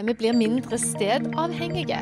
Vi 0.00 0.14
blir 0.16 0.32
mindre 0.32 0.78
stedavhengige. 0.80 1.98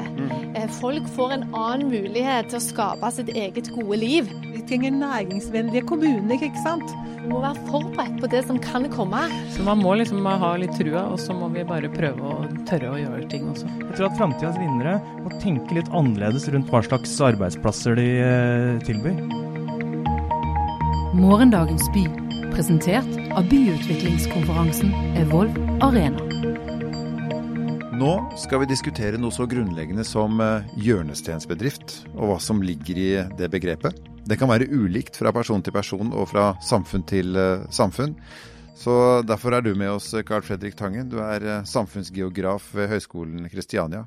Eh, 0.55 0.69
Folk 0.79 1.07
får 1.17 1.33
en 1.35 1.45
annen 1.57 1.89
mulighet 1.91 2.51
til 2.53 2.61
å 2.61 2.63
skape 2.63 3.11
sitt 3.15 3.33
eget 3.35 3.71
gode 3.75 3.99
liv. 3.99 4.29
Vi 4.53 4.63
trenger 4.69 4.95
næringsvennlige 4.95 5.87
kommuner, 5.89 6.37
ikke 6.39 6.63
sant? 6.63 6.93
Vi 7.19 7.33
må 7.33 7.41
være 7.43 7.59
forberedt 7.67 8.21
på 8.23 8.31
det 8.31 8.45
som 8.47 8.61
kan 8.63 8.87
komme. 8.93 9.25
Så 9.57 9.67
man 9.67 9.83
må 9.83 9.97
liksom 9.99 10.23
ha 10.29 10.53
litt 10.61 10.77
trua, 10.79 11.09
og 11.11 11.19
så 11.19 11.35
må 11.35 11.51
vi 11.57 11.67
bare 11.67 11.91
prøve 11.91 12.23
å 12.23 12.47
tørre 12.71 12.95
å 12.95 13.01
gjøre 13.01 13.27
ting 13.33 13.49
også. 13.51 13.67
Jeg 13.83 13.97
tror 13.97 14.11
at 14.11 14.21
framtidas 14.21 14.61
vinnere 14.63 14.99
må 15.25 15.35
tenke 15.43 15.81
litt 15.81 15.91
annerledes 15.91 16.47
rundt 16.55 16.71
hva 16.71 16.85
slags 16.87 17.19
arbeidsplasser 17.33 17.99
de 17.99 18.09
eh, 18.23 18.79
tilbyr. 18.87 19.19
Morgendagens 21.19 21.89
by, 21.97 22.07
presentert 22.55 23.11
av 23.35 23.49
byutviklingskonferansen 23.51 24.95
Evolv 25.19 25.59
Arena. 25.83 26.28
Nå 27.99 28.11
skal 28.39 28.61
vi 28.63 28.69
diskutere 28.71 29.19
noe 29.19 29.35
så 29.35 29.43
grunnleggende 29.51 30.05
som 30.07 30.39
eh, 30.39 30.67
hjørnestensbedrift, 30.85 32.05
og 32.13 32.29
hva 32.31 32.37
som 32.39 32.61
ligger 32.63 33.01
i 33.01 33.09
det 33.41 33.49
begrepet. 33.51 33.97
Det 34.29 34.37
kan 34.39 34.51
være 34.53 34.69
ulikt 34.71 35.19
fra 35.19 35.33
person 35.35 35.65
til 35.67 35.75
person 35.75 36.13
og 36.13 36.29
fra 36.31 36.53
samfunn 36.63 37.03
til 37.11 37.35
eh, 37.35 37.65
samfunn. 37.75 38.15
Så 38.79 38.95
Derfor 39.27 39.57
er 39.57 39.67
du 39.67 39.73
med 39.75 39.91
oss, 39.97 40.13
Carl 40.29 40.47
Fredrik 40.47 40.79
Tangen. 40.79 41.11
Du 41.11 41.19
er 41.25 41.43
eh, 41.43 41.67
samfunnsgeograf 41.67 42.71
ved 42.79 42.93
Høgskolen 42.95 43.51
Kristiania. 43.51 44.05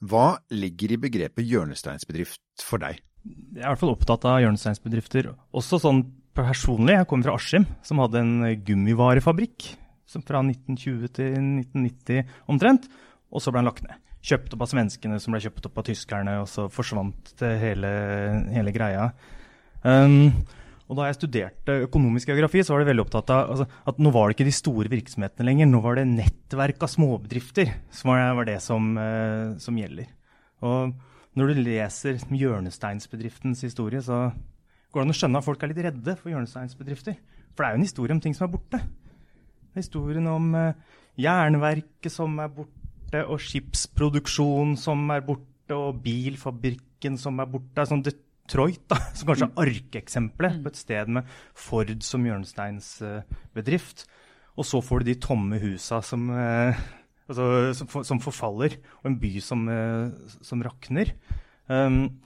Hva 0.00 0.38
ligger 0.54 0.96
i 0.96 1.02
begrepet 1.04 1.44
hjørnesteinsbedrift 1.44 2.64
for 2.64 2.80
deg? 2.80 3.04
Jeg 3.28 3.60
er 3.60 3.66
i 3.66 3.72
hvert 3.74 3.84
fall 3.84 3.96
opptatt 3.98 4.24
av 4.30 4.40
hjørnesteinsbedrifter. 4.40 5.34
Også 5.52 5.84
sånn 5.84 6.06
personlig. 6.32 6.96
Jeg 6.96 7.12
kommer 7.12 7.28
fra 7.28 7.36
Askim, 7.36 7.68
som 7.84 8.00
hadde 8.00 8.24
en 8.24 8.36
gummivarefabrikk 8.64 9.74
fra 10.14 10.40
1920 10.46 11.10
til 11.16 11.34
1990 11.34 12.38
omtrent. 12.48 12.88
Og 13.34 13.42
så 13.42 13.50
ble 13.50 13.62
han 13.62 13.68
lagt 13.68 13.84
ned. 13.84 14.02
Kjøpt 14.24 14.54
opp 14.56 14.64
av 14.64 14.70
svenskene, 14.70 15.20
som 15.20 15.34
ble 15.34 15.42
kjøpt 15.42 15.66
opp 15.68 15.80
av 15.82 15.88
tyskerne, 15.88 16.36
og 16.40 16.46
så 16.48 16.68
forsvant 16.72 17.34
hele, 17.60 17.90
hele 18.54 18.72
greia. 18.72 19.08
Um, 19.84 20.30
og 20.84 20.98
da 20.98 21.08
jeg 21.08 21.16
studerte 21.16 21.78
økonomisk 21.86 22.28
geografi, 22.28 22.62
så 22.64 22.74
var 22.74 22.82
det 22.82 22.90
veldig 22.90 23.04
opptatt 23.06 23.32
av 23.32 23.52
altså, 23.54 23.66
at 23.88 24.00
nå 24.04 24.12
var 24.12 24.28
det 24.28 24.36
ikke 24.36 24.46
de 24.48 24.54
store 24.54 24.92
virksomhetene 24.92 25.46
lenger. 25.48 25.68
Nå 25.70 25.80
var 25.84 25.98
det 25.98 26.06
nettverk 26.10 26.84
av 26.84 26.92
småbedrifter 26.92 27.72
som 27.92 28.12
var, 28.12 28.24
var 28.38 28.48
det 28.48 28.58
som, 28.64 28.90
uh, 29.00 29.56
som, 29.60 29.80
gjelder. 29.80 30.10
Og 30.64 30.92
når 31.34 31.50
du 31.50 31.62
leser 31.64 32.20
hjørnesteinsbedriftens 32.36 33.64
historie, 33.64 34.04
så 34.04 34.28
går 34.92 35.02
det 35.02 35.06
an 35.08 35.14
å 35.16 35.18
skjønne 35.18 35.40
at 35.40 35.48
folk 35.48 35.64
er 35.64 35.72
litt 35.72 35.82
redde 35.88 36.16
for 36.20 36.32
hjørnesteinsbedrifter. 36.32 37.16
For 37.54 37.64
det 37.64 37.70
er 37.70 37.74
jo 37.74 37.80
en 37.80 37.88
historie 37.88 38.14
om 38.14 38.22
ting 38.22 38.36
som 38.36 38.46
er 38.46 38.54
borte. 38.54 38.80
Historien 39.74 40.28
om 40.30 40.52
uh, 40.52 41.00
jernverket 41.18 42.12
som 42.12 42.36
er 42.44 42.52
borte 42.52 42.83
og 43.22 43.40
skipsproduksjon 43.42 44.74
som 44.80 45.06
er 45.14 45.24
borte, 45.26 45.74
og 45.74 46.02
bilfabrikken 46.04 47.16
som 47.20 47.40
er 47.40 47.48
borte. 47.50 47.70
Det 47.72 47.82
er 47.84 47.90
sånn 47.92 48.04
Detroit, 48.04 48.82
da, 48.90 48.98
som 49.16 49.30
kanskje 49.30 49.48
er 49.48 49.62
arkeksempelet 49.64 50.60
på 50.64 50.72
et 50.72 50.80
sted 50.80 51.14
med 51.16 51.22
Ford 51.56 51.94
som 52.04 52.26
hjørnesteinsbedrift. 52.28 54.04
Og 54.54 54.64
så 54.68 54.78
får 54.84 55.02
du 55.02 55.04
de 55.10 55.22
tomme 55.22 55.58
husa 55.62 55.98
som, 56.06 56.28
eh, 56.30 56.76
altså, 57.28 57.44
som, 57.80 57.86
som, 58.06 58.20
forfaller, 58.22 58.72
og 59.02 59.06
en 59.10 59.18
by 59.22 59.32
som, 59.42 59.68
eh, 59.70 60.06
som 60.46 60.62
rakner. 60.62 61.08
Um, 61.66 62.20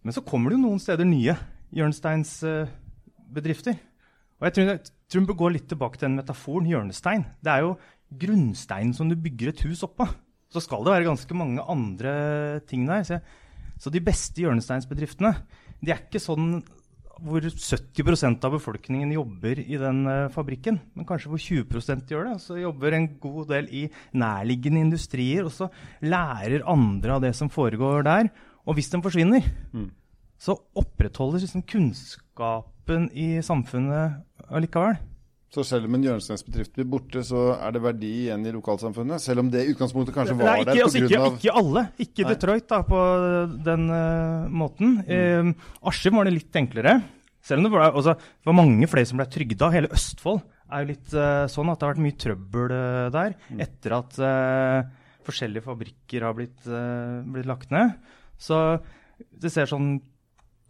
men 0.00 0.12
så 0.16 0.24
kommer 0.24 0.50
det 0.50 0.56
jo 0.56 0.64
noen 0.64 0.80
steder 0.82 1.04
nye 1.06 1.36
hjørnesteinsbedrifter. 1.76 3.74
Og 4.40 4.48
jeg 4.48 4.52
tror, 4.56 4.64
jeg 4.72 4.80
tror 5.12 5.20
vi 5.20 5.28
bør 5.28 5.42
gå 5.42 5.48
litt 5.52 5.68
tilbake 5.68 5.96
til 6.00 6.08
den 6.08 6.18
metaforen 6.18 6.68
hjørnestein. 6.70 7.24
Det 7.44 7.52
er 7.52 7.60
jo 7.66 7.72
grunnsteinen 8.10 8.92
som 8.96 9.10
du 9.10 9.16
bygger 9.18 9.52
et 9.52 9.62
hus 9.68 9.84
oppå. 9.86 10.08
Så 10.50 10.62
skal 10.64 10.82
det 10.84 10.94
være 10.96 11.06
ganske 11.06 11.36
mange 11.38 11.62
andre 11.62 12.12
ting 12.66 12.88
der. 12.88 13.04
Så, 13.06 13.20
så 13.78 13.92
de 13.92 14.02
beste 14.02 14.42
hjørnesteinsbedriftene 14.42 15.34
de 15.80 15.94
er 15.94 16.02
ikke 16.02 16.20
sånn 16.20 16.58
hvor 17.20 17.44
70% 17.44 18.44
av 18.46 18.54
befolkningen 18.54 19.12
jobber 19.12 19.60
i 19.60 19.76
den 19.80 19.98
uh, 20.08 20.30
fabrikken, 20.32 20.78
men 20.96 21.06
kanskje 21.08 21.32
hvor 21.32 21.42
20 21.42 22.08
gjør 22.08 22.30
det. 22.30 22.36
Så 22.40 22.56
jobber 22.60 22.96
en 22.96 23.10
god 23.20 23.50
del 23.52 23.68
i 23.76 23.82
nærliggende 24.16 24.86
industrier, 24.86 25.44
og 25.44 25.52
så 25.52 25.68
lærer 26.00 26.64
andre 26.68 27.18
av 27.18 27.24
det 27.26 27.34
som 27.36 27.52
foregår 27.52 28.06
der. 28.08 28.30
Og 28.64 28.78
hvis 28.78 28.90
den 28.92 29.04
forsvinner, 29.04 29.44
mm. 29.72 29.90
så 30.40 30.56
opprettholdes 30.80 31.44
liksom 31.44 31.66
kunnskapen 31.68 33.10
i 33.12 33.28
samfunnet 33.44 34.22
allikevel. 34.48 34.96
Så 35.50 35.64
selv 35.66 35.88
om 35.88 35.96
en 35.96 36.04
hjørnesteinsbedrift 36.06 36.76
blir 36.76 36.86
borte, 36.86 37.24
så 37.26 37.48
er 37.56 37.72
det 37.74 37.80
verdi 37.82 38.10
igjen 38.24 38.44
i 38.46 38.52
lokalsamfunnet? 38.54 39.22
Selv 39.22 39.42
om 39.42 39.48
det 39.50 39.64
i 39.64 39.72
utgangspunktet 39.72 40.14
kanskje 40.14 40.36
var 40.38 40.46
Nei, 40.46 40.60
ikke, 40.60 40.68
der 40.68 40.82
altså, 40.84 41.00
pga. 41.00 41.08
Ikke, 41.08 41.30
ikke 41.40 41.54
alle. 41.58 41.82
Ikke 42.04 42.26
Nei. 42.26 42.34
Detroit 42.36 42.66
da, 42.70 42.78
på 42.86 43.00
den 43.66 43.88
uh, 43.90 44.52
måten. 44.60 44.92
Mm. 45.08 45.50
Uh, 45.50 45.88
Askim 45.90 46.20
var 46.20 46.30
det 46.30 46.36
litt 46.36 46.60
enklere. 46.60 46.94
Selv 47.42 47.62
om 47.62 47.66
det 47.66 47.72
var, 47.74 47.88
altså, 47.88 48.14
det 48.14 48.46
var 48.46 48.58
mange 48.60 48.90
flere 48.92 49.10
som 49.10 49.18
ble 49.18 49.26
trygda. 49.34 49.72
Hele 49.74 49.90
Østfold 49.96 50.38
er 50.70 50.84
jo 50.84 50.90
litt 50.92 51.18
uh, 51.18 51.48
sånn 51.50 51.74
at 51.74 51.82
det 51.82 51.88
har 51.88 51.92
vært 51.96 52.04
mye 52.06 52.20
trøbbel 52.26 52.76
der 53.16 53.36
mm. 53.40 53.64
etter 53.66 53.96
at 53.98 54.22
forskjellige 55.26 55.66
fabrikker 55.66 56.28
har 56.28 56.38
blitt, 56.38 56.62
blitt 56.62 57.50
lagt 57.50 57.74
ned. 57.74 57.98
Så 58.40 58.62
det 59.18 59.50
ser 59.50 59.66
sånn 59.68 59.96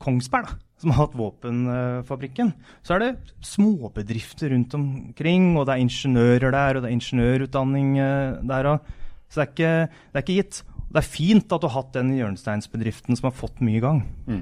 Kongsberg, 0.00 0.48
da 0.48 0.69
som 0.80 0.92
har 0.94 1.04
hatt 1.04 1.16
våpenfabrikken, 1.18 2.54
så 2.86 2.96
er 2.96 3.02
det 3.02 3.10
småbedrifter 3.44 4.54
rundt 4.54 4.76
omkring, 4.78 5.52
og 5.58 5.66
det 5.68 5.76
er 5.76 5.84
ingeniører 5.84 6.54
der, 6.54 6.78
og 6.78 6.84
det 6.84 6.88
er 6.88 6.96
ingeniørutdanning 6.96 7.90
eh, 8.00 8.38
der 8.48 8.70
òg. 8.72 8.94
Så 9.30 9.40
det 9.40 9.44
er, 9.44 9.50
ikke, 9.52 9.74
det 9.90 10.18
er, 10.18 10.24
ikke, 10.24 10.38
gitt. 10.40 10.62
Det 10.90 11.02
er 11.02 11.06
fint 11.06 11.52
at 11.52 11.62
du 11.62 11.68
har 11.68 11.76
hatt 11.76 11.92
den 11.94 12.14
hjørnesteinsbedriften 12.16 13.18
som 13.18 13.28
har 13.28 13.36
fått 13.36 13.60
mye 13.62 13.78
i 13.78 13.84
gang. 13.84 14.00
Mm. 14.26 14.40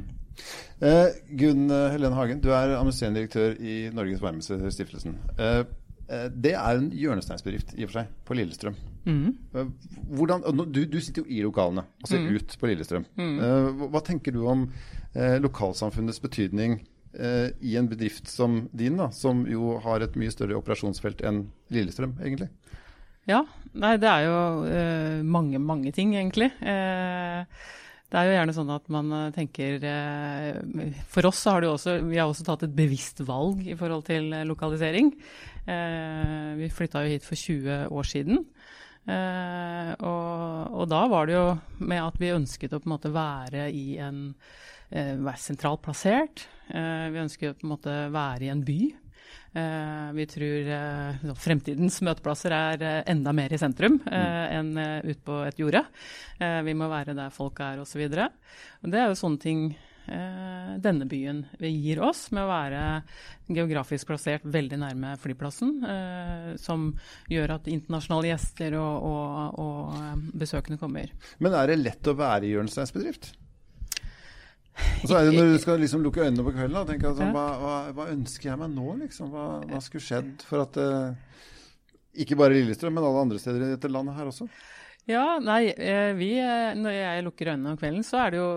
Eh, 0.79 1.19
Gunn 1.41 1.67
eh, 1.75 1.91
Helene 1.93 2.17
Hagen, 2.17 2.41
du 2.41 2.49
er 2.53 2.77
administrerende 2.79 3.21
direktør 3.21 3.59
i 3.59 3.77
Norges 3.93 4.23
Varmestiftelsen. 4.23 4.73
Stiftelsen. 4.73 5.19
eh, 5.37 6.29
det 6.33 6.55
er 6.55 6.79
en 6.79 6.89
hjørnesteinsbedrift 6.95 7.75
i 7.77 7.85
og 7.85 7.91
for 7.91 8.01
seg, 8.01 8.15
på 8.25 8.39
Lillestrøm. 8.39 8.79
Mm. 9.09 9.73
Hvordan, 10.13 10.45
du, 10.69 10.83
du, 10.85 10.99
sitter 11.01 11.25
jo 11.25 11.33
i 11.33 11.41
lokalene 11.41 11.87
altså 12.03 12.21
mm. 12.21 12.29
ut 12.37 12.57
på 12.61 12.69
Lillestrøm. 12.69 13.09
Mm. 13.17 13.35
Hva, 13.41 13.91
hva 13.95 14.05
tenker 14.05 14.37
du 14.37 14.43
om 14.45 14.67
eh, 15.15 15.39
lokalsamfunnets 15.41 16.21
betydning 16.21 16.79
eh, 17.17 17.49
i 17.65 17.77
en 17.81 17.89
bedrift 17.89 18.29
som 18.29 18.67
din, 18.77 19.01
da, 19.01 19.09
som 19.15 19.47
jo 19.49 19.79
har 19.85 20.05
et 20.05 20.19
mye 20.21 20.35
større 20.35 20.59
operasjonsfelt 20.61 21.25
enn 21.27 21.47
Lillestrøm, 21.75 22.19
egentlig? 22.21 22.51
Ja, 23.29 23.43
nei, 23.77 23.97
det 24.01 24.09
er 24.09 24.25
jo 24.25 24.39
eh, 24.65 25.19
mange, 25.27 25.61
mange 25.61 25.93
ting, 25.93 26.15
egentlig. 26.17 26.49
Eh, 26.65 27.45
det 28.09 28.17
er 28.17 28.25
jo 28.25 28.37
gjerne 28.39 28.55
sånn 28.57 28.71
at 28.73 28.87
man 28.93 29.11
eh, 29.13 29.27
tenker 29.35 29.85
eh, 29.85 30.95
For 31.13 31.29
oss 31.29 31.43
har 31.51 31.61
det 31.61 31.69
også, 31.69 31.99
vi 32.09 32.17
har 32.17 32.31
også 32.31 32.47
tatt 32.47 32.65
et 32.65 32.77
bevisst 32.77 33.21
valg 33.29 33.67
i 33.69 33.77
forhold 33.77 34.07
til 34.09 34.33
lokalisering. 34.49 35.13
Vi 35.69 36.67
flytta 36.73 37.03
jo 37.05 37.11
hit 37.13 37.27
for 37.27 37.37
20 37.37 37.91
år 37.93 38.07
siden. 38.09 38.39
Og, 39.09 40.73
og, 40.75 40.83
da 40.91 40.99
var 41.09 41.29
det 41.29 41.37
jo 41.37 41.45
med 41.81 42.03
at 42.03 42.19
vi 42.21 42.29
ønsket 42.35 42.75
å 42.77 42.81
på 42.83 42.91
en 42.91 42.93
måte 42.93 43.13
være 43.15 43.69
i 43.73 43.97
en 44.05 44.19
Eh, 44.89 45.19
være 45.21 45.41
sentralt 45.43 45.83
plassert. 45.85 46.47
Eh, 46.73 47.09
vi 47.13 47.21
ønsker 47.21 47.53
på 47.59 47.67
en 47.67 47.75
måte 47.75 47.97
være 48.13 48.47
i 48.47 48.53
en 48.53 48.65
by. 48.65 48.79
Eh, 49.59 50.07
vi 50.17 50.25
tror 50.29 50.71
fremtidens 51.37 52.01
møteplasser 52.05 52.55
er 52.57 52.85
enda 53.09 53.35
mer 53.37 53.53
i 53.53 53.61
sentrum 53.61 53.99
enn 54.09 54.73
ute 55.05 55.21
på 55.25 55.43
et 55.45 55.61
jorde. 55.61 55.85
vi 56.39 56.75
må 56.75 56.89
være 56.89 57.17
der 57.17 57.31
folk 57.35 57.61
er 57.61 57.81
osv. 57.81 58.05
Det 58.09 59.01
er 59.01 59.09
jo 59.09 59.19
sånne 59.19 59.41
ting 59.43 59.77
denne 60.09 61.07
byen 61.09 61.43
gir 61.59 62.01
oss, 62.05 62.29
med 62.35 62.45
å 62.45 62.51
være 62.51 62.83
geografisk 63.49 64.09
plassert 64.11 64.47
veldig 64.49 64.79
nærme 64.81 65.15
flyplassen. 65.21 65.75
som 66.61 66.91
gjør 67.29 67.57
at 67.57 67.69
internasjonale 67.73 68.31
gjester 68.33 68.79
og, 68.81 69.09
og, 69.09 69.59
og 69.65 70.31
besøkende 70.39 70.81
kommer. 70.81 71.13
Men 71.39 71.57
er 71.59 71.73
det 71.73 71.83
lett 71.83 72.11
å 72.11 72.17
være 72.19 72.49
i 72.49 72.55
Jørnsteins 72.55 72.95
bedrift? 72.95 73.33
Og 75.03 75.11
så 75.11 75.19
er 75.19 75.29
det 75.29 75.35
når 75.35 75.53
du 75.53 75.61
skal 75.63 75.81
liksom 75.83 76.03
lukke 76.05 76.25
øynene 76.25 76.45
på 76.47 76.55
kvelden 76.55 76.81
og 76.81 76.91
tenke 76.91 77.09
altså, 77.11 77.29
hva, 77.35 77.47
hva, 77.63 77.77
hva, 77.97 78.09
ønsker 78.15 78.53
jeg 78.53 78.61
meg 78.61 78.75
nå, 78.75 78.89
liksom? 79.03 79.31
Hva, 79.35 79.47
hva 79.67 79.81
skulle 79.83 80.07
skjedd 80.07 80.45
for 80.47 80.63
at 80.65 80.79
Ikke 82.19 82.39
bare 82.39 82.57
Lillestrøm, 82.57 82.95
men 82.95 83.07
alle 83.07 83.25
andre 83.27 83.41
steder 83.43 83.65
i 83.65 83.73
dette 83.75 83.91
landet 83.91 84.19
her 84.19 84.31
også? 84.31 84.49
Ja, 85.09 85.39
nei, 85.41 85.71
eh, 85.73 86.13
vi, 86.19 86.35
eh, 86.37 86.75
Når 86.77 86.93
jeg 86.93 87.25
lukker 87.25 87.53
øynene 87.55 87.73
om 87.73 87.79
kvelden, 87.81 88.05
så 88.05 88.21
er, 88.27 88.35
det 88.35 88.43
jo, 88.43 88.51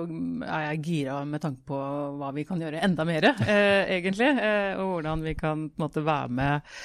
er 0.43 0.65
jeg 0.65 0.81
gira 0.83 1.21
med 1.27 1.43
tanke 1.43 1.63
på 1.71 1.79
hva 2.19 2.33
vi 2.35 2.43
kan 2.47 2.59
gjøre 2.59 2.83
enda 2.83 3.05
mer, 3.07 3.29
eh, 3.45 3.87
egentlig. 3.97 4.27
Eh, 4.35 4.75
og 4.75 4.97
hvordan 4.97 5.23
vi 5.23 5.35
kan 5.39 5.69
på 5.69 5.79
en 5.79 5.85
måte 5.85 6.03
være 6.05 6.35
med 6.41 6.75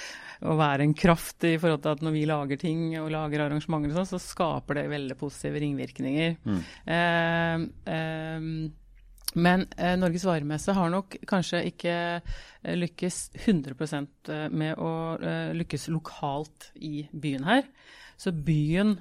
og 0.47 0.59
være 0.61 0.85
en 0.85 0.93
kraft 0.93 1.47
i 1.49 1.55
forhold 1.57 1.81
til 1.83 1.95
at 1.97 2.03
når 2.05 2.13
vi 2.13 2.25
lager 2.29 2.59
ting 2.61 2.81
og 3.01 3.09
lager 3.11 3.47
arrangementer, 3.47 3.95
sånn, 3.97 4.11
så 4.11 4.21
skaper 4.21 4.83
det 4.83 4.91
veldig 4.93 5.17
positive 5.19 5.63
ringvirkninger. 5.65 6.37
Mm. 6.45 6.59
Eh, 6.95 7.95
eh, 7.97 8.51
men 9.37 9.67
eh, 9.77 9.97
Norges 9.99 10.25
varemesse 10.29 10.73
har 10.77 10.93
nok 10.93 11.19
kanskje 11.29 11.65
ikke 11.73 11.97
lykkes 12.77 13.19
100 13.45 13.75
eh, 14.33 14.47
med 14.49 14.79
å 14.81 14.93
eh, 15.21 15.53
lykkes 15.57 15.89
lokalt 15.93 16.71
i 16.79 17.07
byen 17.13 17.45
her. 17.49 17.69
Så 18.17 18.33
byen 18.33 18.97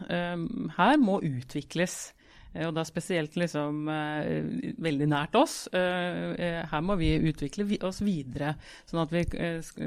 her 0.77 0.97
må 1.01 1.21
utvikles. 1.23 2.13
Og 2.55 2.71
da 2.71 2.85
spesielt 2.87 3.33
liksom 3.35 3.89
veldig 4.79 5.07
nært 5.11 5.33
oss. 5.35 5.55
Her 5.73 6.83
må 6.87 6.95
vi 6.99 7.09
utvikle 7.27 7.65
oss 7.83 7.99
videre, 8.05 8.53
sånn 8.87 9.01
at 9.03 9.11
vi 9.11 9.23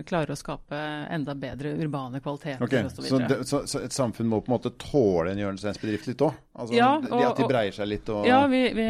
klarer 0.04 0.34
å 0.34 0.36
skape 0.36 0.76
enda 1.08 1.32
bedre 1.38 1.72
urbane 1.80 2.20
kvaliteter 2.20 2.66
okay. 2.66 2.84
Så, 2.92 3.22
det, 3.22 3.38
så, 3.48 3.62
så 3.64 3.80
et 3.86 3.96
samfunn 3.96 4.28
må 4.28 4.42
på 4.42 4.52
en 4.52 4.56
måte 4.58 4.74
tåle 4.76 5.32
en 5.32 5.40
hjørnesteinsbedrift 5.40 6.10
litt 6.10 6.26
òg? 6.28 6.36
Altså, 6.58 6.76
ja, 6.76 6.90
og, 6.98 7.24
at 7.30 7.40
de 7.40 7.48
breier 7.48 7.72
seg 7.72 7.88
litt 7.88 8.12
og 8.12 8.28
Ja, 8.28 8.42
vi, 8.52 8.62
vi, 8.76 8.88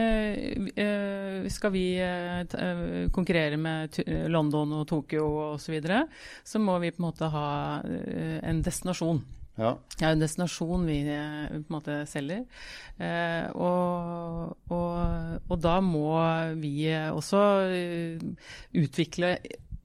skal 1.54 1.74
vi 1.74 1.86
konkurrere 3.14 3.62
med 3.62 4.02
London 4.26 4.80
og 4.80 4.88
Tokyo 4.90 5.30
osv., 5.52 5.68
så, 5.68 5.74
videre, 5.76 6.06
så 6.42 6.58
må 6.58 6.80
vi 6.82 6.90
på 6.90 7.02
en 7.02 7.10
måte 7.12 7.28
ha 7.30 7.48
en 7.84 8.64
destinasjon. 8.64 9.20
Ja. 9.58 9.74
Det 9.98 10.06
er 10.06 10.14
en 10.14 10.22
destinasjon 10.22 10.84
vi 10.86 10.98
på 11.04 11.56
en 11.58 11.70
måte 11.72 12.02
selger. 12.08 12.44
Eh, 13.02 13.48
og, 13.58 14.52
og, 14.70 15.40
og, 15.48 15.56
da 15.62 15.78
må 15.82 16.12
vi 16.60 16.86
også 17.10 17.40
utvikle 18.78 19.32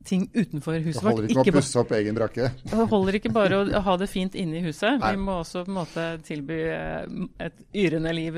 ting 0.04 0.28
utenfor 0.34 0.78
huset 0.84 1.00
vårt. 1.00 1.24
Det 1.24 1.32
holder 1.32 1.32
ikke 1.32 1.46
med 1.48 1.56
å 1.56 1.58
pusse 1.58 1.80
opp 1.80 1.94
egen 1.96 2.18
brakke? 2.18 2.52
Det 2.70 2.88
holder 2.92 3.18
ikke 3.18 3.34
bare 3.34 3.62
å 3.64 3.84
ha 3.86 3.98
det 3.98 4.10
fint 4.12 4.36
inne 4.38 4.60
i 4.60 4.64
huset. 4.66 5.00
Nei. 5.00 5.14
Vi 5.16 5.24
må 5.24 5.40
også 5.42 5.64
på 5.64 5.72
en 5.72 5.80
måte 5.80 6.08
tilby 6.28 6.60
et 6.68 7.66
yrende 7.72 8.14
liv 8.14 8.38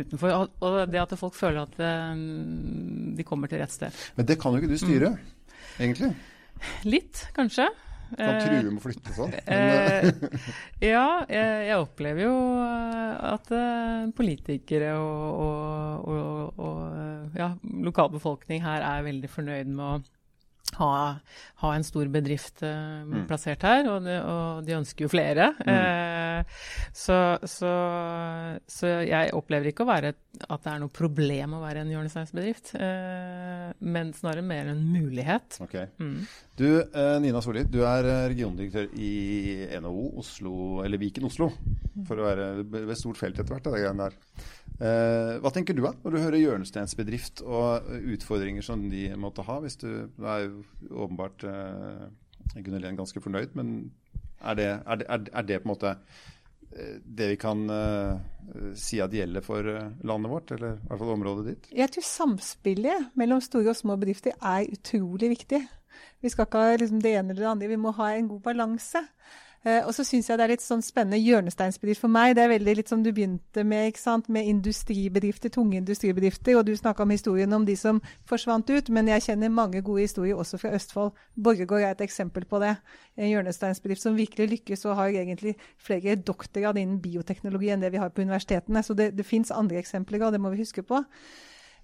utenfor. 0.00 0.48
Og 0.64 0.78
det 0.90 1.02
at 1.04 1.16
folk 1.20 1.36
føler 1.38 1.68
at 1.68 1.78
de 1.78 3.28
kommer 3.28 3.52
til 3.52 3.62
rett 3.62 3.74
sted. 3.74 4.04
Men 4.18 4.30
det 4.32 4.40
kan 4.40 4.56
jo 4.56 4.62
ikke 4.64 4.72
du 4.72 4.80
styre, 4.80 5.14
mm. 5.14 5.82
egentlig? 5.84 6.14
Litt, 6.88 7.26
kanskje. 7.36 7.68
Kan 8.18 8.40
true 8.42 8.62
med 8.70 8.80
å 8.80 8.84
flytte 8.84 9.14
sånn? 9.16 9.34
Eh, 9.44 10.08
ja, 10.94 11.06
jeg, 11.28 11.52
jeg, 11.68 11.78
opplever 11.78 12.26
jo 12.26 12.34
at 13.34 13.52
eh, 13.54 14.08
politikere 14.16 14.94
og, 15.00 15.44
og, 15.44 16.10
og, 16.14 16.64
og 16.64 17.38
ja, 17.38 17.52
lokalbefolkning 17.88 18.64
her 18.64 18.84
er 18.86 19.06
veldig 19.08 19.30
fornøyd 19.32 19.72
med 19.74 19.84
å 19.84 19.94
ha, 20.78 21.20
ha, 21.54 21.74
en 21.74 21.84
stor 21.86 22.08
bedrift 22.12 22.62
uh, 22.66 23.04
mm. 23.06 23.24
plassert 23.28 23.64
her, 23.66 23.86
og 23.90 24.06
de, 24.06 24.16
og 24.18 24.64
de, 24.66 24.76
ønsker 24.78 25.06
jo 25.06 25.10
flere. 25.12 25.50
Mm. 25.62 25.74
Uh, 25.74 26.64
så, 26.94 27.18
så, 27.46 27.72
så, 28.70 28.90
jeg 29.06 29.34
opplever 29.36 29.70
ikke 29.70 29.86
være, 29.88 30.14
at 30.48 30.64
det 30.64 30.72
er 30.72 30.82
noe 30.82 30.94
problem 30.94 31.56
å 31.58 31.62
være 31.62 31.84
en 31.84 31.92
hjørnesteinsbedrift, 31.94 32.74
uh, 32.80 33.70
men 33.86 34.14
snarere 34.16 34.46
mer 34.46 34.72
en 34.72 34.82
mulighet. 34.88 35.60
Okay. 35.68 35.90
Mm. 36.02 36.24
Du, 36.54 36.68
Nina 37.18 37.40
Solli, 37.42 37.64
du 37.66 37.80
er 37.82 38.06
regiondirektør 38.30 38.92
i 38.94 39.66
NHO 39.82 40.04
Oslo, 40.22 40.52
eller 40.84 41.00
Viken 41.02 41.26
Oslo, 41.26 41.48
for 42.06 42.20
å 42.20 42.28
være 42.28 42.46
ved 42.70 42.94
stort 42.98 43.18
felt 43.18 43.40
etter 43.40 43.56
hvert. 43.56 43.66
det 43.66 43.80
greiene 43.82 44.06
der. 44.06 44.44
Eh, 44.74 45.32
hva 45.42 45.50
tenker 45.54 45.74
du 45.74 45.84
da, 45.84 45.92
når 46.02 46.14
du 46.14 46.20
hører 46.22 46.40
hjørnesteinsbedrift 46.40 47.42
og 47.42 47.90
utfordringer 48.14 48.62
som 48.66 48.86
de 48.90 49.08
måtte 49.18 49.44
ha? 49.46 49.58
hvis 49.62 49.78
du, 49.82 49.88
du 50.14 50.24
er 50.26 50.48
jo 50.48 50.62
åpenbart 51.04 51.44
Gunnhild 52.54 52.82
Lien 52.82 52.98
ganske 52.98 53.22
fornøyd, 53.22 53.54
men 53.58 53.76
er 54.42 54.58
det, 54.58 54.70
er, 54.82 55.02
det, 55.02 55.30
er 55.30 55.46
det, 55.46 55.60
på 55.62 55.68
en 55.68 55.74
måte 55.74 55.92
eh, 56.74 56.98
det 57.02 57.32
vi 57.34 57.38
kan 57.40 57.66
si 58.78 58.98
at 59.02 59.14
gjelder 59.14 59.42
for 59.42 59.74
landet 60.06 60.30
vårt, 60.30 60.54
eller 60.54 60.78
i 60.78 60.88
hvert 60.90 61.02
fall 61.02 61.14
området 61.14 61.46
ditt? 61.50 61.72
Jeg 61.82 61.94
tror 61.94 62.12
samspillet 62.14 63.14
mellom 63.18 63.42
store 63.42 63.74
og 63.74 63.78
små 63.78 63.98
bedrifter 63.98 64.38
er 64.38 64.70
utrolig 64.74 65.34
viktig. 65.34 65.62
Vi 66.24 66.32
skal 66.32 66.48
ikke 66.48 66.60
ha 66.60 66.76
liksom, 66.80 67.02
det 67.04 67.10
ene 67.18 67.34
eller 67.34 67.42
det 67.42 67.50
andre, 67.50 67.68
vi 67.68 67.76
må 67.76 67.92
ha 67.98 68.14
en 68.16 68.28
god 68.30 68.40
balanse. 68.46 69.02
Uh, 69.64 69.80
og 69.88 69.94
så 69.96 70.04
syns 70.04 70.26
jeg 70.28 70.36
det 70.36 70.44
er 70.44 70.50
litt 70.52 70.62
sånn 70.64 70.82
spennende 70.84 71.16
hjørnesteinsbedrift 71.20 72.02
for 72.02 72.12
meg. 72.12 72.34
Det 72.36 72.42
er 72.44 72.50
veldig 72.52 72.74
litt 72.76 72.90
som 72.92 73.00
du 73.04 73.10
begynte 73.16 73.62
med, 73.64 73.96
med 74.32 74.48
industribedrifter, 74.50 75.52
tunge 75.52 75.78
industribedrifter. 75.80 76.58
Og 76.58 76.66
du 76.68 76.74
snakka 76.76 77.04
om 77.04 77.14
historien 77.14 77.52
om 77.56 77.64
de 77.64 77.76
som 77.76 78.02
forsvant 78.28 78.68
ut, 78.72 78.90
men 78.92 79.08
jeg 79.12 79.24
kjenner 79.28 79.52
mange 79.52 79.80
gode 79.84 80.04
historier 80.04 80.36
også 80.40 80.60
fra 80.60 80.74
Østfold. 80.76 81.14
Borregaard 81.36 81.86
er 81.86 81.96
et 81.96 82.04
eksempel 82.04 82.44
på 82.48 82.60
det. 82.64 82.74
En 83.16 83.32
hjørnesteinsbedrift 83.32 84.04
som 84.04 84.20
virkelig 84.20 84.50
lykkes 84.52 84.84
og 84.84 85.00
har 85.00 85.16
egentlig 85.16 85.56
flere 85.80 86.16
doktorgrad 86.16 86.80
innen 86.80 87.00
bioteknologi 87.04 87.72
enn 87.72 87.84
det 87.84 87.92
vi 87.92 88.04
har 88.04 88.12
på 88.12 88.24
universitetene. 88.24 88.84
Så 88.84 88.96
det, 88.96 89.14
det 89.16 89.28
fins 89.28 89.52
andre 89.52 89.80
eksempler, 89.80 90.24
og 90.24 90.36
det 90.36 90.44
må 90.44 90.52
vi 90.52 90.64
huske 90.64 90.84
på. 90.84 91.04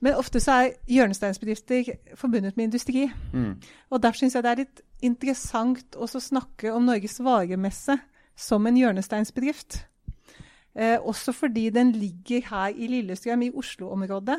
Men 0.01 0.17
ofte 0.17 0.41
så 0.41 0.53
er 0.53 0.77
hjørnesteinsbedrifter 0.89 1.91
forbundet 2.17 2.57
med 2.57 2.71
industri. 2.71 3.05
Mm. 3.33 3.59
Og 3.91 4.03
derfor 4.03 4.23
syns 4.23 4.35
jeg 4.35 4.45
det 4.45 4.51
er 4.51 4.63
litt 4.63 4.81
interessant 5.05 5.97
å 5.97 6.09
snakke 6.09 6.73
om 6.73 6.89
Norges 6.89 7.21
varemesse 7.25 7.99
som 8.37 8.67
en 8.67 8.79
hjørnesteinsbedrift. 8.81 9.83
Eh, 10.75 10.97
også 10.97 11.33
fordi 11.37 11.69
den 11.75 11.93
ligger 11.93 12.49
her 12.49 12.73
i 12.73 12.89
Lillestrøm, 12.89 13.43
i 13.43 13.53
Oslo-området. 13.55 14.39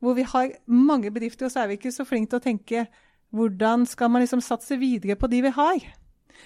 Hvor 0.00 0.16
vi 0.16 0.22
har 0.22 0.50
mange 0.66 1.10
bedrifter, 1.10 1.46
og 1.46 1.52
så 1.52 1.60
er 1.60 1.66
vi 1.66 1.78
ikke 1.78 1.92
så 1.92 2.04
flinke 2.08 2.30
til 2.30 2.40
å 2.40 2.46
tenke 2.48 2.86
hvordan 3.30 3.86
skal 3.86 4.10
man 4.10 4.24
liksom 4.24 4.40
satse 4.42 4.78
videre 4.80 5.14
på 5.16 5.28
de 5.30 5.42
vi 5.42 5.52
har. 5.54 5.84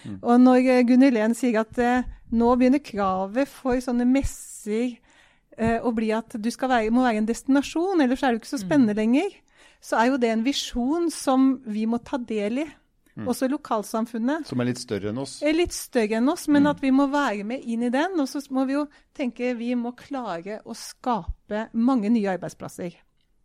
Mm. 0.04 0.18
Og 0.22 0.40
når 0.40 0.60
Gunnhild 0.60 0.88
Gunn 0.88 1.14
Len 1.14 1.34
sier 1.34 1.62
at 1.62 1.78
eh, 1.78 2.04
nå 2.34 2.50
begynner 2.58 2.82
kravet 2.84 3.48
for 3.48 3.78
sånne 3.80 4.04
messer 4.08 4.98
eh, 5.58 5.80
å 5.80 5.92
bli 5.94 6.10
at 6.14 6.36
du 6.38 6.50
være, 6.50 6.92
må 6.94 7.04
være 7.04 7.22
en 7.22 7.28
destinasjon, 7.28 8.02
ellers 8.04 8.22
er 8.22 8.34
det 8.34 8.42
ikke 8.42 8.54
så 8.54 8.62
spennende 8.62 8.94
mm. 8.96 9.00
lenger, 9.00 9.36
så 9.84 10.00
er 10.00 10.12
jo 10.12 10.20
det 10.20 10.32
en 10.32 10.46
visjon 10.46 11.10
som 11.12 11.54
vi 11.68 11.84
må 11.90 12.00
ta 12.04 12.18
del 12.18 12.64
i. 12.64 12.68
Mm. 13.14 13.28
Også 13.30 13.46
lokalsamfunnet. 13.46 14.48
Som 14.48 14.58
er 14.58 14.72
litt 14.72 14.80
større 14.82 15.12
enn 15.12 15.20
oss? 15.22 15.36
Er 15.46 15.54
litt 15.54 15.74
større 15.76 16.18
enn 16.18 16.30
oss, 16.32 16.48
men 16.50 16.64
mm. 16.64 16.70
at 16.72 16.80
vi 16.82 16.90
må 16.90 17.06
være 17.12 17.44
med 17.46 17.62
inn 17.62 17.84
i 17.86 17.90
den. 17.94 18.16
Og 18.18 18.26
så 18.26 18.42
må 18.54 18.64
vi 18.66 18.74
jo 18.74 18.88
tenke 19.14 19.52
vi 19.54 19.70
må 19.78 19.92
klare 19.98 20.58
å 20.66 20.74
skape 20.74 21.68
mange 21.78 22.10
nye 22.10 22.32
arbeidsplasser. 22.34 22.96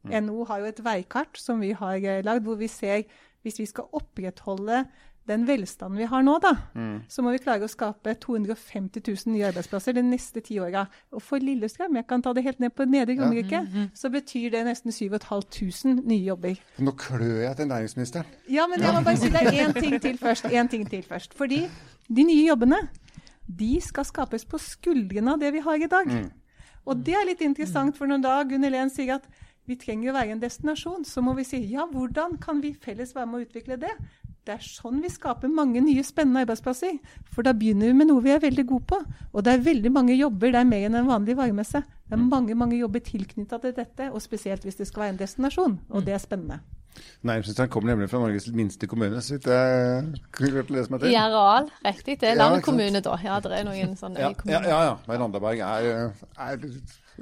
Mm. 0.07 0.15
NO 0.25 0.47
har 0.49 0.63
jo 0.63 0.71
et 0.71 0.81
veikart 0.81 1.37
som 1.37 1.61
vi 1.61 1.75
har 1.77 1.99
eh, 1.99 2.23
lagd, 2.25 2.47
hvor 2.47 2.57
vi 2.57 2.71
ser 2.71 3.03
hvis 3.45 3.59
vi 3.61 3.67
skal 3.69 3.91
opprettholde 3.95 4.83
den 5.29 5.45
velstanden 5.47 5.99
vi 5.99 6.07
har 6.09 6.23
nå, 6.25 6.35
da, 6.43 6.51
mm. 6.73 6.95
så 7.11 7.23
må 7.25 7.33
vi 7.35 7.41
klare 7.43 7.67
å 7.67 7.71
skape 7.71 8.15
250 8.23 9.03
000 9.05 9.33
nye 9.33 9.47
arbeidsplasser 9.49 9.95
de 9.97 10.03
neste 10.05 10.41
ti 10.45 10.57
åra. 10.61 10.87
Og 11.13 11.23
for 11.23 11.43
Lillestrøm, 11.43 11.99
jeg 11.99 12.07
kan 12.09 12.23
ta 12.25 12.33
det 12.35 12.45
helt 12.47 12.63
ned 12.63 12.73
på 12.75 12.87
Nedre 12.89 13.17
Romerike, 13.19 13.59
ja. 13.59 13.63
mm, 13.65 13.89
mm. 13.89 13.91
så 14.01 14.11
betyr 14.13 14.55
det 14.55 14.63
nesten 14.67 14.95
7500 14.95 16.01
nye 16.09 16.23
jobber. 16.25 16.63
Nå 16.81 16.95
klør 16.99 17.43
jeg 17.45 17.59
til 17.59 17.69
næringsministeren. 17.69 18.33
Ja, 18.49 18.65
men 18.71 18.83
jeg 18.83 18.95
må 18.95 19.03
bare 19.05 19.21
si 19.21 19.31
deg 19.33 19.51
én 19.53 19.75
ting 19.77 19.99
til 20.01 20.17
først. 20.21 20.49
En 20.49 20.71
ting 20.71 20.87
til 20.89 21.05
først. 21.05 21.37
Fordi 21.37 21.61
de 22.09 22.25
nye 22.25 22.47
jobbene, 22.47 22.81
de 23.59 23.75
skal 23.81 24.05
skapes 24.05 24.45
på 24.49 24.59
skuldrene 24.61 25.35
av 25.35 25.41
det 25.41 25.53
vi 25.55 25.61
har 25.65 25.81
i 25.81 25.89
dag. 25.89 26.09
Mm. 26.09 26.29
Og 26.89 27.05
det 27.05 27.15
er 27.17 27.27
litt 27.27 27.43
interessant, 27.45 27.97
for 27.97 28.09
når 28.09 28.25
da 28.25 28.39
Gunn 28.49 28.65
Helen 28.65 28.89
sier 28.93 29.19
at 29.19 29.29
vi 29.69 29.77
trenger 29.77 30.09
å 30.09 30.15
være 30.17 30.33
en 30.33 30.41
destinasjon, 30.41 31.05
så 31.05 31.21
må 31.21 31.35
vi 31.37 31.45
si 31.45 31.59
ja, 31.69 31.85
hvordan 31.91 32.39
kan 32.41 32.61
vi 32.63 32.73
felles 32.73 33.13
være 33.15 33.29
med 33.29 33.39
å 33.39 33.45
utvikle 33.45 33.77
det? 33.81 33.91
Det 34.49 34.55
er 34.57 34.65
sånn 34.65 34.97
vi 35.03 35.11
skaper 35.13 35.51
mange 35.53 35.83
nye, 35.85 36.01
spennende 36.01 36.41
arbeidsplasser. 36.41 36.95
For 37.29 37.45
da 37.45 37.53
begynner 37.53 37.91
vi 37.91 37.97
med 37.99 38.09
noe 38.09 38.23
vi 38.25 38.31
er 38.33 38.41
veldig 38.41 38.65
gode 38.71 38.87
på. 38.89 38.97
Og 39.29 39.45
det 39.45 39.53
er 39.53 39.67
veldig 39.67 39.91
mange 39.93 40.15
jobber. 40.17 40.55
Det 40.55 40.63
er 40.63 40.71
mer 40.71 40.87
enn 40.87 40.97
en 40.97 41.11
vanlig 41.11 41.35
varemesse. 41.37 41.83
Det 42.09 42.17
er 42.17 42.23
mange 42.23 42.57
mange 42.57 42.79
jobber 42.79 43.03
tilknytta 43.05 43.59
til 43.61 43.75
dette, 43.77 44.09
og 44.09 44.23
spesielt 44.25 44.65
hvis 44.65 44.79
det 44.79 44.89
skal 44.89 45.03
være 45.03 45.13
en 45.13 45.19
destinasjon. 45.21 45.75
Og 45.93 46.07
det 46.07 46.17
er 46.17 46.23
spennende. 46.23 46.57
Næringsministeren 47.21 47.69
kommer 47.69 47.91
nemlig 47.91 48.09
fra 48.09 48.23
Norges 48.23 48.47
minste 48.57 48.87
kommune, 48.89 49.21
så 49.21 49.35
vidt 49.35 49.45
jeg 49.51 50.23
klarte 50.33 50.73
å 50.73 50.77
lese 50.79 50.93
meg 50.95 51.03
til. 51.03 51.13
I 51.13 51.19
areal, 51.21 51.69
riktig. 51.85 52.17
Det 52.23 52.31
er 52.31 52.39
Landet 52.39 52.63
ja, 52.63 52.65
kommune, 52.65 53.03
da. 53.05 53.19
Ja, 53.23 53.37
det 53.43 53.53
er 53.59 53.67
noen 53.67 53.93
sånne 54.01 54.25
ja, 54.25 54.31
kommuner. 54.39 54.65
Ja, 54.65 54.81
ja. 54.87 54.97
ja. 54.97 55.19
Randaberg 55.21 55.61
er, 55.61 56.09
er, 56.41 56.65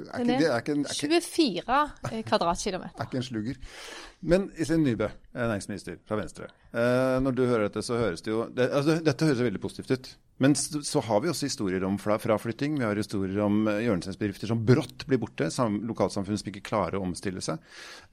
er, 0.06 0.24
det, 0.28 0.36
er, 0.46 0.54
er 0.54 0.62
ikke, 0.62 1.20
24 1.24 2.22
kvadratkilometer. 2.28 2.94
Er 2.98 3.08
ikke 3.08 3.20
en 3.20 3.26
slugger. 3.26 3.58
Men 4.20 4.48
Iselin 4.58 4.86
Nybø, 4.86 5.06
eh, 5.06 5.44
næringsminister 5.44 5.98
fra 6.08 6.18
Venstre. 6.18 6.48
Eh, 6.72 7.18
når 7.22 7.36
du 7.36 7.44
hører 7.46 7.68
dette, 7.68 7.84
så 7.86 8.00
høres 8.00 8.24
det 8.24 8.32
jo 8.32 8.46
det, 8.54 8.66
altså, 8.74 8.98
Dette 9.04 9.28
høres 9.28 9.44
veldig 9.46 9.62
positivt 9.62 9.94
ut. 9.94 10.10
Men 10.38 10.54
så 10.54 11.02
har 11.02 11.22
vi 11.22 11.30
også 11.30 11.48
historier 11.48 11.84
om 11.86 11.96
fraflytting. 11.98 12.76
Vi 12.78 12.86
har 12.86 12.98
historier 12.98 13.40
om 13.44 13.64
eh, 13.70 13.80
hjørnesteinsbedrifter 13.86 14.50
som 14.50 14.62
brått 14.66 15.06
blir 15.08 15.22
borte. 15.22 15.50
Lokalsamfunn 15.90 16.38
som 16.38 16.50
ikke 16.52 16.66
klarer 16.66 16.98
å 16.98 17.06
omstille 17.06 17.42
seg. 17.44 17.62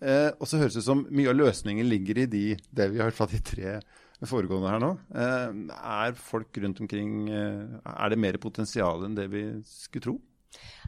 Eh, 0.01 0.32
og 0.34 0.50
så 0.50 0.62
høres 0.62 0.77
det 0.77 0.86
ut 0.86 0.89
som 0.89 1.06
mye 1.10 1.30
av 1.34 1.38
løsningen 1.38 1.89
ligger 1.89 2.24
i 2.24 2.30
de, 2.30 2.48
det 2.70 2.89
vi 2.94 3.01
har 3.01 3.12
hørt 3.12 3.20
fra 3.20 3.30
de 3.30 3.42
tre 3.46 3.77
foregående 4.24 4.72
her 4.72 4.82
nå. 4.82 4.92
Eh, 5.15 5.58
er 5.75 6.15
folk 6.20 6.58
rundt 6.63 6.80
omkring 6.84 7.27
eh, 7.30 7.77
Er 7.92 8.13
det 8.13 8.22
mer 8.22 8.39
potensial 8.42 9.06
enn 9.06 9.18
det 9.18 9.27
vi 9.34 9.46
skulle 9.68 10.08
tro? 10.08 10.15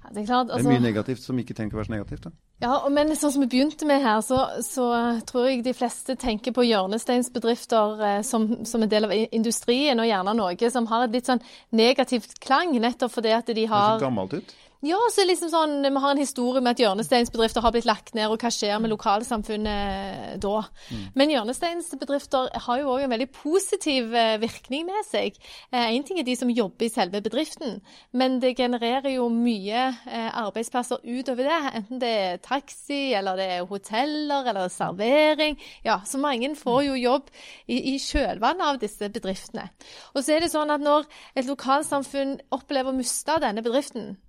Ja, 0.04 0.10
det, 0.14 0.22
er 0.22 0.26
klart, 0.26 0.52
altså, 0.52 0.58
det 0.58 0.66
er 0.66 0.70
mye 0.70 0.78
altså- 0.78 0.88
negativt 0.88 1.24
som 1.24 1.40
ikke 1.40 1.56
trenger 1.58 1.76
å 1.76 1.80
være 1.82 1.90
så 1.90 1.96
negativt. 1.96 2.28
da. 2.28 2.32
Ja, 2.62 2.90
men 2.90 3.12
sånn 3.14 3.32
som 3.34 3.42
vi 3.44 3.50
begynte 3.52 3.86
med 3.86 4.02
her, 4.02 4.22
så, 4.26 4.38
så 4.66 4.86
tror 5.30 5.50
jeg 5.50 5.64
de 5.66 5.74
fleste 5.78 6.16
tenker 6.18 6.56
på 6.56 6.66
hjørnesteinsbedrifter 6.66 8.06
eh, 8.08 8.22
som, 8.26 8.48
som, 8.66 8.82
en 8.82 8.90
del 8.90 9.06
av 9.06 9.14
industrien, 9.14 10.00
og 10.00 10.10
gjerne 10.10 10.34
noe 10.38 10.72
som 10.74 10.88
har 10.90 11.06
et 11.06 11.18
litt 11.18 11.30
sånn 11.30 11.44
negativt 11.76 12.40
klang, 12.40 12.74
nettopp 12.82 13.14
fordi 13.14 13.36
at 13.36 13.52
de 13.54 13.66
har 13.66 13.98
Det 13.98 14.00
ser 14.02 14.08
gammelt 14.08 14.34
ut? 14.40 14.56
Ja, 14.86 14.98
så 15.10 15.24
liksom 15.26 15.50
sånn, 15.50 15.82
Vi 15.82 16.02
har 16.04 16.12
en 16.12 16.20
historie 16.22 16.62
med 16.62 16.76
at 16.76 16.82
hjørnesteinsbedrifter 16.84 17.64
har 17.66 17.74
blitt 17.74 17.88
lagt 17.90 18.14
ned, 18.14 18.30
og 18.30 18.38
hva 18.38 18.52
skjer 18.54 18.78
med 18.78 18.92
lokalsamfunnet 18.92 20.38
da? 20.44 20.60
Mm. 20.94 21.06
Men 21.18 21.32
hjørnesteinsbedrifter 21.34 22.52
har 22.62 22.82
jo 22.84 22.92
òg 22.94 23.06
en 23.08 23.14
veldig 23.16 23.30
positiv 23.34 24.14
eh, 24.14 24.36
virkning 24.38 24.86
med 24.86 25.08
seg. 25.08 25.40
Én 25.72 25.98
eh, 25.98 26.06
ting 26.06 26.22
er 26.22 26.28
de 26.28 26.36
som 26.38 26.52
jobber 26.54 26.86
i 26.86 26.92
selve 26.94 27.24
bedriften, 27.26 27.80
men 28.14 28.38
det 28.44 28.54
genererer 28.60 29.16
jo 29.16 29.32
mye 29.34 29.88
eh, 30.06 30.30
arbeidsplasser 30.44 31.02
utover 31.02 31.50
det. 31.50 31.58
Enten 31.82 32.04
det 32.04 32.14
er 32.28 32.38
taxi, 32.46 33.16
eller 33.18 33.42
det 33.42 33.50
er 33.56 33.66
hoteller, 33.66 34.46
eller 34.46 34.70
servering. 34.70 35.58
Ja, 35.88 36.04
Så 36.06 36.22
mange 36.22 36.54
får 36.56 36.84
jo 36.92 37.02
jobb 37.02 37.34
i, 37.66 37.96
i 37.96 37.98
kjølvannet 37.98 38.70
av 38.70 38.78
disse 38.86 39.10
bedriftene. 39.10 39.72
Og 40.14 40.22
så 40.22 40.38
er 40.38 40.46
det 40.46 40.54
sånn 40.54 40.70
at 40.70 40.86
når 40.86 41.10
et 41.34 41.50
lokalsamfunn 41.50 42.38
opplever 42.54 42.94
å 42.94 42.98
miste 43.02 43.42
denne 43.42 43.66
bedriften, 43.66 44.20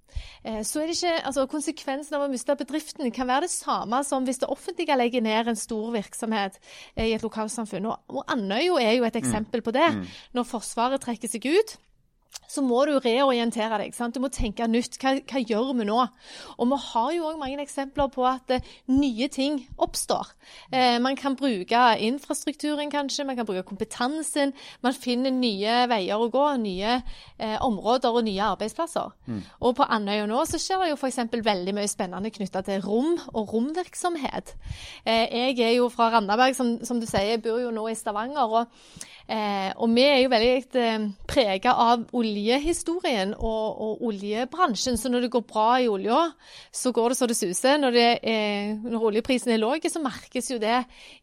så 0.66 0.82
er 0.82 0.90
det 0.90 0.96
ikke, 0.96 1.14
altså 1.30 1.46
Konsekvensen 1.50 2.16
av 2.18 2.26
å 2.26 2.30
miste 2.32 2.56
bedriften 2.58 3.10
kan 3.14 3.28
være 3.30 3.46
det 3.46 3.54
samme 3.54 4.02
som 4.06 4.26
hvis 4.26 4.40
det 4.42 4.50
offentlige 4.52 4.96
legger 4.98 5.24
ned 5.24 5.52
en 5.52 5.58
stor 5.58 5.90
virksomhet 5.94 6.58
eh, 6.94 7.08
i 7.08 7.14
et 7.16 7.24
lokalsamfunn. 7.24 7.88
Og 7.88 8.24
Andøya 8.30 8.80
er 8.82 8.96
jo 8.98 9.06
et 9.08 9.18
mm. 9.18 9.22
eksempel 9.22 9.64
på 9.64 9.74
det. 9.76 9.88
Mm. 9.96 10.06
Når 10.38 10.48
Forsvaret 10.48 11.04
trekker 11.04 11.30
seg 11.30 11.48
ut 11.48 11.76
så 12.48 12.62
må 12.64 12.80
du 12.88 12.94
reorientere 12.96 13.78
deg. 13.82 13.94
Sant? 13.94 14.16
Du 14.16 14.22
må 14.24 14.30
tenke 14.32 14.66
nytt. 14.70 14.96
Hva, 15.02 15.14
hva, 15.28 15.40
gjør 15.44 15.74
vi 15.76 15.86
nå? 15.88 15.98
Og 16.56 16.70
vi 16.70 16.78
har 16.86 17.10
jo 17.12 17.26
òg 17.28 17.40
mange 17.40 17.60
eksempler 17.62 18.08
på 18.12 18.24
at 18.26 18.54
eh, 18.56 18.70
nye 18.88 19.28
ting 19.32 19.60
oppstår. 19.76 20.32
Eh, 20.72 20.96
man 21.04 21.18
kan 21.18 21.36
bruke 21.38 21.82
infrastrukturen, 22.08 22.88
kanskje. 22.92 23.26
Man 23.28 23.36
kan 23.36 23.48
bruke 23.48 23.66
kompetansen. 23.68 24.54
Man 24.84 24.96
finner 24.96 25.34
nye 25.34 25.82
veier 25.92 26.16
å 26.16 26.30
gå, 26.32 26.46
nye 26.62 26.96
eh, 26.96 27.58
områder 27.64 28.16
og 28.16 28.24
nye 28.26 28.48
arbeidsplasser. 28.54 29.12
Mm. 29.28 29.42
Og 29.68 29.76
på 29.76 29.88
Andøya 29.98 30.24
nå 30.30 30.40
så 30.48 30.60
skjer 30.62 30.86
det 30.86 30.90
jo 30.94 30.98
f.eks. 30.98 31.20
veldig 31.50 31.76
mye 31.76 31.92
spennende 31.92 32.32
knytta 32.32 32.64
til 32.64 32.80
rom 32.86 33.12
og 33.34 33.52
romvirksomhet. 33.52 34.56
Eh, 35.04 35.52
jeg 35.52 35.60
er 35.68 35.76
jo 35.76 35.92
fra 35.92 36.08
Randaberg, 36.16 36.56
som, 36.56 36.78
som, 36.80 36.96
du 36.96 37.06
sier, 37.06 37.34
jeg 37.34 37.44
bor 37.44 37.60
jo 37.60 37.74
nå 37.76 37.90
i 37.92 37.98
Stavanger. 37.98 38.56
og 38.62 39.16
Eh, 39.28 39.72
og 39.76 39.90
vi 39.92 40.04
er 40.08 40.22
jo 40.22 40.30
veldig 40.32 40.52
eh, 40.80 41.02
prega 41.28 41.74
av 41.76 42.06
oljehistorien 42.16 43.34
og, 43.36 43.64
og, 43.84 44.04
oljebransjen. 44.08 44.96
Så 44.96 45.10
når 45.12 45.26
det 45.26 45.32
går 45.34 45.44
bra 45.48 45.66
i 45.82 45.88
olja, 45.92 46.22
så 46.72 46.94
går 46.96 47.12
det 47.12 47.18
så 47.18 47.28
det 47.28 47.36
suser. 47.36 47.76
Når, 47.82 47.92
det 47.92 48.06
er, 48.22 48.72
når 48.80 49.04
oljeprisen 49.10 49.52
er 49.52 49.60
lav, 49.60 49.76
så 49.84 50.00
merkes 50.00 50.48
jo 50.48 50.56
det 50.62 50.78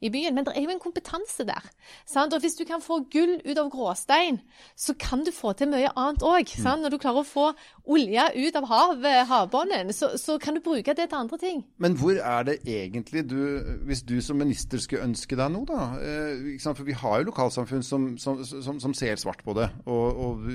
i 0.06 0.12
byen. 0.14 0.36
Men 0.38 0.46
det 0.46 0.54
er 0.54 0.68
jo 0.68 0.76
en 0.76 0.84
kompetanse 0.84 1.48
der. 1.48 1.66
Sant? 2.06 2.36
Og 2.36 2.46
hvis 2.46 2.60
du 2.60 2.66
kan 2.70 2.84
få 2.84 3.00
gull 3.10 3.40
ut 3.42 3.58
av 3.58 3.72
gråstein, 3.74 4.38
så 4.78 4.94
kan 5.02 5.26
du 5.26 5.34
få 5.34 5.56
til 5.58 5.72
mye 5.74 5.90
annet 5.96 6.22
òg. 6.26 6.54
Mm. 6.62 6.86
Når 6.86 6.94
du 6.94 7.00
klarer 7.02 7.24
å 7.24 7.28
få 7.28 7.48
olje 7.90 8.28
ut 8.38 8.62
av 8.62 8.70
hav, 8.70 9.10
havbunnen, 9.32 9.90
så, 9.94 10.12
så, 10.22 10.38
kan 10.42 10.58
du 10.58 10.62
bruke 10.62 10.94
det 10.94 11.10
til 11.10 11.18
andre 11.18 11.42
ting. 11.42 11.66
Men 11.82 11.98
hvor 11.98 12.18
er 12.22 12.46
det 12.46 12.60
egentlig 12.70 13.26
du, 13.30 13.42
hvis 13.88 14.06
du 14.06 14.20
som 14.22 14.38
minister 14.38 14.78
skulle 14.82 15.06
ønske 15.06 15.38
deg 15.40 15.50
noe, 15.54 15.66
da? 15.66 15.90
Eh, 15.98 16.62
For 16.66 16.86
vi 16.86 16.94
har 16.98 17.22
jo 17.22 17.30
lokalsamfunn 17.32 17.82
som 17.86 17.95
som, 18.20 18.40
som, 18.46 18.80
som, 18.82 18.94
ser 18.98 19.20
svart 19.22 19.42
på 19.46 19.56
det. 19.58 19.68
Og, 19.86 20.20
og, 20.26 20.46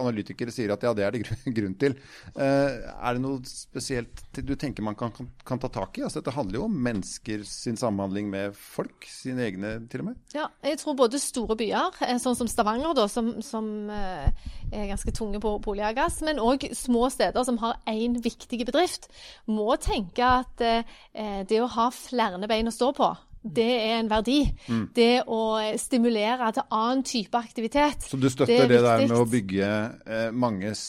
analytikere 0.00 0.52
sier 0.54 0.72
at 0.74 0.84
ja, 0.84 0.92
det 0.96 1.06
er 1.06 1.16
det 1.16 1.22
grunn 1.58 1.76
til. 1.80 1.96
Eh, 2.34 2.80
er 2.90 3.16
det 3.16 3.22
noe 3.22 3.40
spesielt 3.48 4.24
du 4.40 4.54
tenker 4.58 4.84
man 4.86 4.96
kan, 4.98 5.12
kan, 5.14 5.28
kan, 5.46 5.62
ta 5.62 5.70
tak 5.72 5.98
i? 5.98 6.04
Altså, 6.06 6.20
dette 6.20 6.34
handler 6.36 6.60
jo 6.60 6.66
om 6.68 6.76
mennesker 6.88 7.44
sin 7.48 7.78
samhandling 7.80 8.30
med 8.32 8.56
folk, 8.56 9.08
sine 9.08 9.46
egne 9.48 9.74
til 9.92 10.04
og 10.04 10.10
med. 10.10 10.20
Ja, 10.36 10.48
jeg 10.66 10.80
tror 10.82 10.98
både 10.98 11.22
store 11.22 11.56
byer, 11.60 12.02
eh, 12.06 12.18
sånn 12.22 12.38
som 12.38 12.50
Stavanger, 12.50 12.94
da, 12.98 13.06
som, 13.10 13.32
som 13.44 13.70
eh, 13.94 14.28
er 14.70 14.90
ganske 14.92 15.14
tunge 15.16 15.40
på, 15.42 15.56
på 15.62 15.74
olje 15.74 15.94
gass, 15.96 16.20
men 16.26 16.42
òg 16.42 16.68
små 16.76 17.08
steder 17.12 17.46
som 17.46 17.60
har 17.62 17.80
én 17.90 18.18
viktig 18.22 18.62
bedrift, 18.68 19.10
må 19.50 19.74
tenke 19.80 20.26
at 20.40 20.60
det 20.60 21.58
å 21.60 21.68
ha 21.74 21.88
flere 21.94 22.48
bein 22.50 22.68
å 22.68 22.74
stå 22.74 22.90
på 22.96 23.08
det 23.42 23.70
er 23.72 23.94
en 24.02 24.08
verdi. 24.10 24.40
Mm. 24.68 24.82
Det 24.92 25.22
å 25.32 25.40
stimulere 25.80 26.50
til 26.52 26.66
annen 26.76 27.02
type 27.08 27.38
aktivitet. 27.38 28.04
Så 28.04 28.18
du 28.20 28.28
støtter 28.28 28.66
det, 28.66 28.76
det 28.76 28.80
der 28.84 29.04
med 29.06 29.16
å 29.16 29.24
bygge 29.28 29.70
eh, 30.04 30.26
manges, 30.36 30.82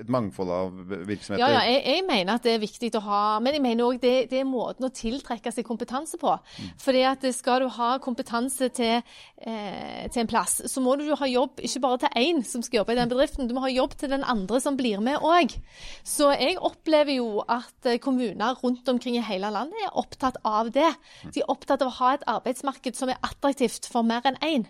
et 0.00 0.08
mangfold 0.12 0.52
av 0.56 0.78
virksomheter? 0.88 1.42
Ja, 1.42 1.50
ja 1.58 1.64
jeg, 1.68 1.82
jeg, 1.84 2.04
mener 2.08 2.38
at 2.38 2.46
det 2.46 2.54
er 2.56 2.62
viktig 2.62 2.90
å 2.96 3.02
ha 3.04 3.20
Men 3.44 3.56
jeg 3.56 3.64
mener 3.64 3.84
òg 3.84 4.00
det, 4.00 4.14
det, 4.30 4.40
er 4.40 4.48
måten 4.48 4.88
å 4.88 4.92
tiltrekke 4.94 5.52
seg 5.52 5.66
kompetanse 5.68 6.16
på. 6.20 6.32
Mm. 6.32 6.70
Fordi 6.80 7.04
at 7.10 7.28
skal 7.36 7.66
du 7.66 7.68
ha 7.76 7.90
kompetanse 8.02 8.70
til, 8.76 9.04
eh, 9.36 10.06
til, 10.08 10.22
en 10.24 10.32
plass, 10.32 10.62
så 10.72 10.84
må 10.84 10.96
du 10.96 11.04
jo 11.10 11.20
ha 11.20 11.28
jobb 11.28 11.60
ikke 11.60 11.84
bare 11.84 12.00
til 12.06 12.16
én 12.22 12.42
som 12.48 12.64
skal 12.64 12.80
jobbe 12.80 12.96
i 12.96 13.00
den 13.02 13.12
bedriften, 13.12 13.48
du 13.48 13.54
må 13.56 13.66
ha 13.66 13.72
jobb 13.72 13.98
til 14.00 14.14
den 14.14 14.24
andre 14.24 14.62
som 14.64 14.78
blir 14.80 15.04
med 15.04 15.20
òg. 15.20 15.52
Så 16.00 16.32
jeg 16.32 16.56
opplever 16.64 17.18
jo 17.18 17.44
at 17.44 17.92
kommuner 18.00 18.56
rundt 18.62 18.88
omkring 18.88 19.20
i 19.20 19.26
hele 19.26 19.52
landet 19.52 19.84
er 19.84 20.00
opptatt 20.00 20.40
av 20.46 20.72
det. 20.72 20.88
De 21.34 21.42
er 21.42 21.52
opptatt 21.52 21.82
av 21.84 21.92
å 21.92 21.98
ha 22.00 22.14
et 22.16 22.26
arbeidsmarked 22.30 22.98
som 22.98 23.12
er 23.12 23.20
attraktivt 23.26 23.88
for 23.90 24.06
mer 24.06 24.26
enn 24.28 24.40
én. 24.44 24.66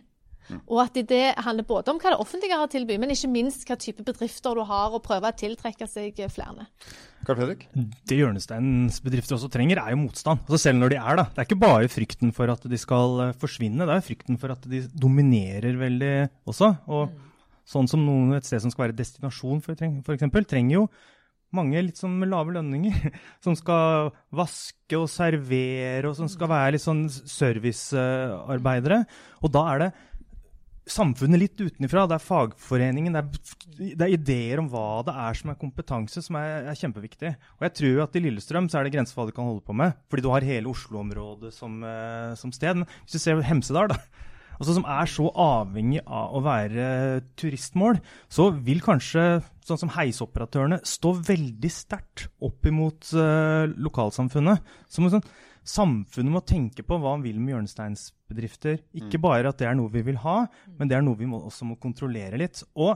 Og 0.71 0.79
at 0.85 0.95
det 1.09 1.35
handler 1.43 1.67
både 1.67 1.93
om 1.93 1.99
hva 1.99 2.13
det 2.13 2.21
offentlige 2.23 2.55
har 2.55 2.69
å 2.69 2.71
tilby, 2.71 2.99
men 3.03 3.11
ikke 3.13 3.31
minst 3.33 3.67
hva 3.67 3.77
type 3.81 4.05
bedrifter 4.07 4.55
du 4.55 4.63
har, 4.69 4.95
og 4.95 5.03
prøve 5.05 5.31
å 5.31 5.37
tiltrekke 5.37 5.89
seg 5.91 6.21
flere. 6.33 6.69
Karl 7.27 7.41
Fredrik? 7.41 7.65
Det 8.07 8.19
hjørnesteinsbedrifter 8.21 9.37
også 9.39 9.51
trenger, 9.53 9.81
er 9.83 9.95
jo 9.95 10.03
motstand. 10.05 10.45
Altså 10.47 10.61
selv 10.69 10.79
når 10.83 10.95
de 10.95 11.01
er 11.01 11.19
da. 11.19 11.27
Det 11.33 11.43
er 11.43 11.49
ikke 11.49 11.65
bare 11.65 11.91
frykten 11.91 12.35
for 12.37 12.53
at 12.53 12.67
de 12.71 12.79
skal 12.79 13.23
eh, 13.25 13.35
forsvinne, 13.41 13.89
det 13.89 13.97
er 13.97 14.07
frykten 14.07 14.39
for 14.43 14.55
at 14.55 14.71
de 14.71 14.85
dominerer 14.95 15.81
veldig 15.81 16.15
også. 16.47 16.71
Og 16.87 17.11
mm. 17.11 17.27
sånn 17.75 17.91
som 17.91 18.07
noen, 18.07 18.37
et 18.39 18.47
sted 18.47 18.63
som 18.63 18.75
skal 18.75 18.87
være 18.87 18.99
destinasjon 19.01 19.65
f.eks., 19.65 19.87
for 20.07 20.15
eksempel, 20.15 20.47
trenger 20.47 20.79
jo 20.79 20.87
mange 21.55 21.85
litt 21.85 22.01
sånn 22.01 22.17
med 22.21 22.33
lave 22.33 22.57
lønninger, 22.57 23.13
som 23.45 23.57
skal 23.59 24.11
vaske 24.35 24.99
og 24.99 25.09
servere, 25.13 26.11
og 26.11 26.17
som 26.19 26.31
skal 26.31 26.51
være 26.53 26.77
litt 26.77 26.85
sånn 26.85 27.07
servicearbeidere. 27.11 29.05
Og 29.43 29.55
da 29.55 29.65
er 29.73 29.85
det 29.85 29.91
samfunnet 30.87 31.41
litt 31.41 31.59
utenfra. 31.61 32.05
Det 32.07 32.17
er 32.17 32.23
fagforeningen, 32.23 33.17
det 33.17 33.23
er, 33.23 33.57
det 33.99 34.07
er, 34.07 34.15
ideer 34.15 34.63
om 34.63 34.69
hva 34.71 35.03
det 35.07 35.15
er 35.27 35.39
som 35.39 35.51
er 35.51 35.59
kompetanse, 35.61 36.23
som 36.23 36.39
er, 36.39 36.71
er, 36.71 36.79
kjempeviktig. 36.79 37.33
Og 37.59 37.67
jeg 37.67 37.77
tror 37.81 38.05
at 38.07 38.19
i 38.19 38.23
Lillestrøm 38.23 38.71
så 38.71 38.81
er 38.81 38.87
det 38.87 38.95
grenser 38.95 39.17
for 39.17 39.25
hva 39.25 39.33
du 39.33 39.37
kan 39.37 39.51
holde 39.51 39.65
på 39.67 39.77
med, 39.77 39.97
fordi 40.11 40.27
du 40.27 40.31
har 40.33 40.47
hele 40.47 40.71
Oslo-området 40.71 41.53
som, 41.55 41.81
eh, 41.83 42.33
som, 42.39 42.55
sted. 42.55 42.83
Men 42.83 42.91
hvis 43.03 43.19
du 43.19 43.23
ser 43.23 43.43
Hemsedal, 43.47 43.91
da, 43.93 43.99
altså, 44.59 44.77
som 44.77 44.87
er 44.89 45.11
så 45.11 45.29
avhengig 45.33 46.03
av 46.05 46.37
å 46.37 46.43
være 46.45 46.87
turistmål, 47.39 48.01
så 48.33 48.51
vil 48.55 48.83
kanskje 48.85 49.27
sånn 49.67 49.83
som 49.83 49.93
heisoperatørene 49.97 50.81
stå 50.87 51.13
veldig 51.27 51.73
sterkt 51.73 52.29
opp 52.45 52.69
imot 52.69 53.11
uh, 53.19 53.67
lokalsamfunnet. 53.75 54.63
Som 54.93 55.09
sånn, 55.13 55.25
samfunnet 55.67 56.35
må 56.37 56.43
tenke 56.47 56.85
på 56.87 56.99
hva 57.03 57.17
han 57.17 57.25
vil 57.27 57.39
med 57.43 57.57
hjørnesteinsbedrifter. 57.57 58.81
Ikke 58.97 59.19
mm. 59.19 59.25
bare 59.27 59.51
at 59.51 59.61
det 59.61 59.69
er 59.71 59.79
noe 59.79 59.93
vi 59.93 60.05
vil 60.07 60.21
ha, 60.23 60.45
men 60.79 60.91
det 60.91 60.99
er 60.99 61.07
noe 61.07 61.19
vi 61.19 61.29
må, 61.31 61.43
også 61.49 61.69
må 61.69 61.79
kontrollere 61.83 62.39
litt. 62.41 62.63
Og 62.79 62.95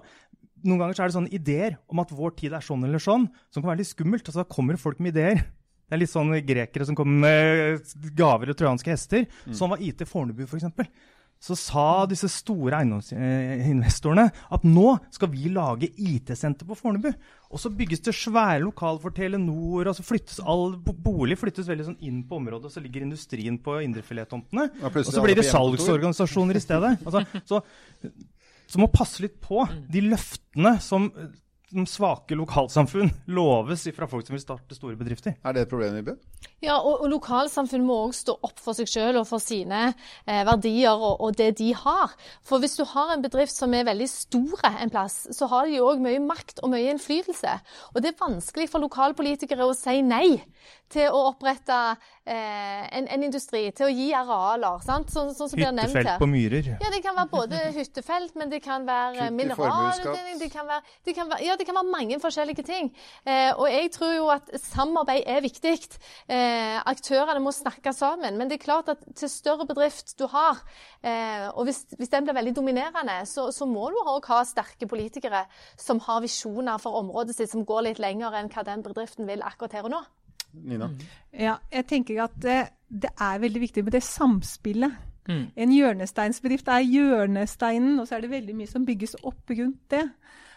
noen 0.66 0.82
ganger 0.82 0.96
så 0.96 1.04
er 1.04 1.10
det 1.10 1.18
sånne 1.18 1.34
ideer 1.36 1.78
om 1.90 2.02
at 2.02 2.12
vår 2.14 2.36
tid 2.38 2.54
er 2.56 2.64
sånn 2.64 2.84
eller 2.86 3.02
sånn, 3.02 3.26
som 3.50 3.62
kan 3.62 3.72
være 3.72 3.82
litt 3.82 3.90
skummelt. 3.90 4.26
Altså, 4.26 4.42
da 4.42 4.54
kommer 4.56 4.80
folk 4.80 5.00
med 5.02 5.16
ideer. 5.16 5.42
Det 5.90 5.96
er 5.96 6.02
litt 6.04 6.12
sånn 6.12 6.30
grekere 6.46 6.86
som 6.86 6.94
kommer 6.94 7.24
med 7.24 8.12
gaver 8.14 8.52
og 8.52 8.58
trojanske 8.58 8.92
hester. 8.92 9.24
Mm. 9.48 9.54
Sånn 9.58 9.72
var 9.72 9.80
IT 9.82 10.04
Fornebu, 10.06 10.44
f.eks. 10.46 10.68
For 10.76 10.86
så 11.40 11.56
sa 11.56 11.84
disse 12.08 12.28
store 12.28 12.82
eiendomsinvestorene 12.82 14.26
at 14.52 14.64
nå 14.68 14.90
skal 15.14 15.30
vi 15.32 15.48
lage 15.54 15.88
IT-senter 15.96 16.68
på 16.68 16.76
Fornebu. 16.76 17.08
Og 17.50 17.62
så 17.62 17.72
bygges 17.72 18.04
det 18.04 18.12
svære 18.14 18.60
lokal 18.62 19.00
for 19.00 19.16
Telenor, 19.16 19.88
og 19.88 19.96
så 19.96 20.04
flyttes 20.04 20.42
all 20.44 20.76
bolig 20.76 21.38
flyttes 21.40 21.70
veldig 21.70 21.88
sånn 21.88 22.02
inn 22.06 22.20
på 22.28 22.38
området, 22.42 22.68
og 22.68 22.74
så 22.74 22.84
ligger 22.84 23.06
industrien 23.06 23.56
på 23.64 23.78
indrefilettomtene. 23.86 24.68
Ja, 24.82 24.92
og 24.92 25.08
så 25.08 25.24
blir 25.24 25.40
det 25.40 25.48
salgsorganisasjoner 25.48 26.60
i 26.60 26.62
stedet. 26.62 26.92
Altså, 27.08 27.24
så, 27.48 27.62
så 28.68 28.82
må 28.82 28.92
passe 28.92 29.24
litt 29.24 29.40
på 29.42 29.64
de 29.90 30.04
løftene 30.10 30.76
som 30.84 31.08
som 31.70 31.86
svake 31.86 32.36
lokalsamfunn 32.38 33.10
loves 33.38 33.86
fra 33.96 34.08
folk 34.10 34.26
som 34.26 34.36
vil 34.36 34.42
starte 34.42 34.76
store 34.76 34.98
bedrifter. 34.98 35.36
Er 35.44 35.54
det 35.54 35.64
et 35.64 35.70
problem, 35.70 35.96
Ibe? 36.00 36.16
Ja, 36.60 36.76
og, 36.76 37.04
og 37.04 37.10
lokalsamfunn 37.12 37.86
må 37.86 37.96
òg 38.06 38.14
stå 38.16 38.34
opp 38.44 38.58
for 38.60 38.76
seg 38.76 38.90
selv 38.90 39.22
og 39.22 39.28
for 39.28 39.42
sine 39.42 39.90
eh, 39.90 40.42
verdier 40.48 40.92
og, 40.92 41.22
og, 41.22 41.36
det 41.38 41.54
de 41.60 41.70
har. 41.76 42.16
For 42.46 42.60
hvis 42.60 42.76
du 42.80 42.84
har 42.90 43.14
en 43.14 43.24
bedrift 43.24 43.54
som 43.56 43.72
er 43.76 43.86
veldig 43.88 44.08
store 44.10 44.74
en 44.82 44.92
plass, 44.92 45.22
så 45.36 45.48
har 45.52 45.70
de 45.70 45.80
òg 45.84 46.02
mye 46.04 46.20
makt 46.24 46.60
og 46.64 46.74
mye 46.74 46.90
innflytelse. 46.92 47.56
Og 47.94 48.02
det 48.02 48.12
er 48.12 48.20
vanskelig 48.20 48.68
for 48.72 48.84
lokalpolitikere 48.84 49.68
å 49.68 49.76
si 49.76 50.00
nei 50.04 50.40
til 50.90 51.14
å 51.14 51.20
opprette 51.30 51.76
eh, 52.26 52.84
en, 52.98 53.06
en, 53.06 53.24
industri, 53.26 53.62
til 53.76 53.86
å 53.86 53.90
gi 53.92 54.08
arealer. 54.16 54.80
sant? 54.84 55.10
Sånn, 55.12 55.32
sånn 55.36 55.50
som 55.52 55.58
blir 55.60 55.70
nevnt 55.70 55.94
her. 55.94 56.02
Hyttefelt 56.02 56.22
på 56.22 56.28
myrer. 56.30 56.70
Ja, 56.82 56.90
det 56.92 57.02
kan 57.04 57.16
være 57.18 57.30
både 57.32 57.62
hyttefelt, 57.76 58.36
men 58.40 58.52
det 58.52 58.62
kan 58.64 58.86
være 58.88 59.30
mineralutvinning 59.34 60.38
Det, 60.38 60.46
det, 60.46 60.50
kan 60.54 60.68
være, 60.68 60.96
det 61.06 61.16
kan 61.16 61.30
være, 61.30 61.46
ja, 61.46 61.56
det 61.60 61.66
kan 61.68 61.78
være 61.78 61.92
mange 61.92 62.20
forskjellige 62.22 62.66
ting. 62.66 62.90
Eh, 63.24 63.50
og 63.54 63.66
jeg 63.70 63.92
tror 63.96 64.14
jo 64.16 64.28
at 64.34 64.52
samarbeid 64.64 65.26
er 65.30 65.44
viktig. 65.44 65.76
Eh, 66.30 66.78
aktørene 66.90 67.42
må 67.44 67.54
snakke 67.54 67.94
sammen. 67.96 68.38
Men 68.38 68.50
det 68.50 68.58
er 68.58 68.64
klart 68.66 68.90
at 68.92 69.04
til 69.16 69.30
større 69.30 69.68
bedrift 69.68 70.16
du 70.18 70.26
har, 70.30 70.60
eh, 71.06 71.48
og 71.54 71.66
hvis, 71.68 71.84
hvis, 71.96 72.10
den 72.10 72.26
blir 72.26 72.36
veldig 72.36 72.56
dominerende, 72.56 73.20
så, 73.30 73.50
så 73.54 73.68
må 73.68 73.90
du 73.94 74.00
òg 74.02 74.26
ha 74.30 74.42
sterke 74.48 74.88
politikere 74.90 75.44
som 75.78 76.02
har 76.06 76.22
visjoner 76.24 76.80
for 76.82 76.98
området 77.00 77.36
sitt 77.36 77.52
som 77.52 77.66
går 77.66 77.90
litt 77.90 78.02
lenger 78.02 78.34
enn 78.38 78.50
hva 78.52 78.66
den 78.66 78.82
bedriften 78.84 79.28
vil 79.28 79.44
akkurat 79.46 79.78
her 79.78 79.88
og 79.88 79.94
nå. 79.94 80.02
Nina? 80.52 80.90
Ja, 81.32 81.58
jeg 81.72 81.86
tenker 81.90 82.24
at 82.24 82.34
det, 82.42 82.58
det 82.88 83.12
er 83.20 83.40
veldig 83.42 83.62
viktig 83.62 83.84
med 83.86 83.94
det 83.96 84.02
samspillet. 84.06 84.98
Mm. 85.28 85.46
En 85.56 85.72
hjørnesteinsbedrift 85.74 86.68
er 86.68 86.84
hjørnesteinen, 86.86 87.98
og 88.00 88.08
så 88.08 88.16
er 88.16 88.24
det 88.24 88.32
veldig 88.32 88.56
mye 88.58 88.70
som 88.70 88.86
bygges 88.86 89.16
opp 89.22 89.52
rundt 89.52 89.82
det. 89.92 90.06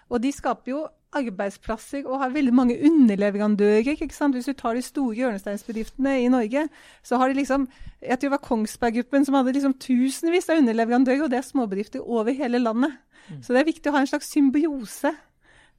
Og 0.09 0.21
de 0.23 0.31
skaper 0.33 0.71
jo 0.73 0.83
arbeidsplasser 1.13 2.07
og 2.07 2.19
har 2.23 2.33
veldig 2.33 2.53
mange 2.53 2.77
underleverandører. 2.85 3.93
ikke 3.93 4.15
sant? 4.15 4.35
Hvis 4.35 4.49
du 4.49 4.53
tar 4.53 4.73
de 4.73 4.81
store 4.81 5.15
hjørnesteinsbedriftene 5.15 6.15
i 6.23 6.27
Norge, 6.27 6.67
så 7.03 7.17
har 7.17 7.27
de 7.27 7.33
liksom 7.33 7.67
Jeg 8.01 8.19
tror 8.19 8.29
det 8.29 8.31
var 8.31 8.47
Kongsberg-gruppen 8.47 9.25
som 9.25 9.35
hadde 9.35 9.53
liksom 9.53 9.73
tusenvis 9.79 10.49
av 10.49 10.57
underleverandører, 10.57 11.23
og 11.23 11.29
det 11.31 11.37
er 11.37 11.41
småbedrifter 11.41 12.01
over 12.01 12.33
hele 12.33 12.59
landet. 12.59 12.97
Mm. 13.29 13.43
Så 13.43 13.53
det 13.53 13.61
er 13.61 13.69
viktig 13.69 13.89
å 13.89 13.93
ha 13.93 14.01
en 14.01 14.07
slags 14.07 14.31
symbiose. 14.33 15.13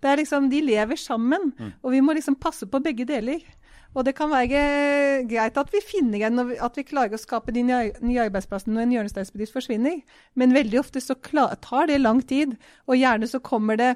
Det 0.01 0.11
er 0.11 0.17
liksom, 0.17 0.49
De 0.51 0.61
lever 0.61 0.97
sammen, 0.97 1.53
mm. 1.59 1.73
og 1.83 1.93
vi 1.93 2.01
må 2.01 2.13
liksom 2.13 2.35
passe 2.37 2.67
på 2.67 2.81
begge 2.81 3.05
deler. 3.05 3.45
Og 3.95 4.03
det 4.07 4.17
kan 4.19 4.33
være 4.33 5.23
greit 5.31 5.59
at 5.61 5.71
vi 5.71 5.81
finner 5.87 6.27
en, 6.27 6.41
at 6.59 6.79
vi 6.79 6.83
klarer 6.87 7.15
å 7.15 7.21
skape 7.21 7.55
de 7.55 7.63
nye 7.63 8.25
arbeidsplassene 8.25 8.75
når 8.75 8.87
en 8.87 8.95
hjørnesteinsbedrift 8.97 9.55
forsvinner, 9.55 10.01
men 10.35 10.55
veldig 10.57 10.81
ofte 10.81 11.03
så 11.03 11.15
tar 11.15 11.87
det 11.91 12.01
lang 12.03 12.19
tid. 12.27 12.57
Og 12.91 12.99
gjerne 12.99 13.29
så 13.31 13.39
kommer 13.39 13.79
det 13.79 13.93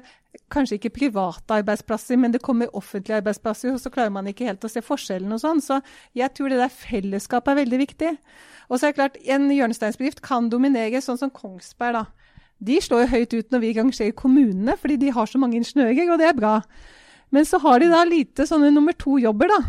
kanskje 0.53 0.77
ikke 0.77 0.93
private 0.95 1.57
arbeidsplasser, 1.59 2.15
men 2.21 2.31
det 2.31 2.41
kommer 2.45 2.71
offentlige 2.77 3.19
arbeidsplasser, 3.19 3.73
og 3.73 3.81
så 3.83 3.91
klarer 3.91 4.13
man 4.15 4.29
ikke 4.31 4.47
helt 4.47 4.63
å 4.63 4.71
se 4.71 4.83
forskjellen 4.85 5.35
og 5.35 5.41
sånn. 5.43 5.59
Så 5.65 5.81
jeg 6.15 6.31
tror 6.37 6.53
det 6.53 6.61
der 6.61 6.71
fellesskapet 6.71 7.51
er 7.51 7.59
veldig 7.63 7.81
viktig. 7.83 8.13
Og 8.69 8.77
så 8.77 8.87
er 8.87 8.93
det 8.93 8.99
klart, 9.01 9.19
en 9.25 9.49
hjørnesteinsbedrift 9.51 10.23
kan 10.23 10.47
dominere, 10.53 11.03
sånn 11.03 11.19
som 11.19 11.33
Kongsberg, 11.33 11.99
da. 11.99 12.05
De 12.59 12.79
slår 12.83 13.05
jo 13.05 13.11
høyt 13.13 13.33
ut 13.35 13.53
når 13.53 13.61
vi 13.63 13.75
rangerer 13.75 14.15
kommunene, 14.15 14.75
fordi 14.79 14.97
de 14.99 15.11
har 15.15 15.27
så 15.27 15.39
mange 15.39 15.59
ingeniører, 15.59 16.09
og 16.11 16.19
det 16.19 16.27
er 16.27 16.39
bra. 16.39 16.55
Men 17.35 17.45
så 17.47 17.59
har 17.63 17.79
de 17.79 17.91
da 17.91 18.01
lite 18.07 18.47
sånne 18.49 18.71
nummer 18.73 18.95
to-jobber, 18.99 19.51
da. 19.51 19.59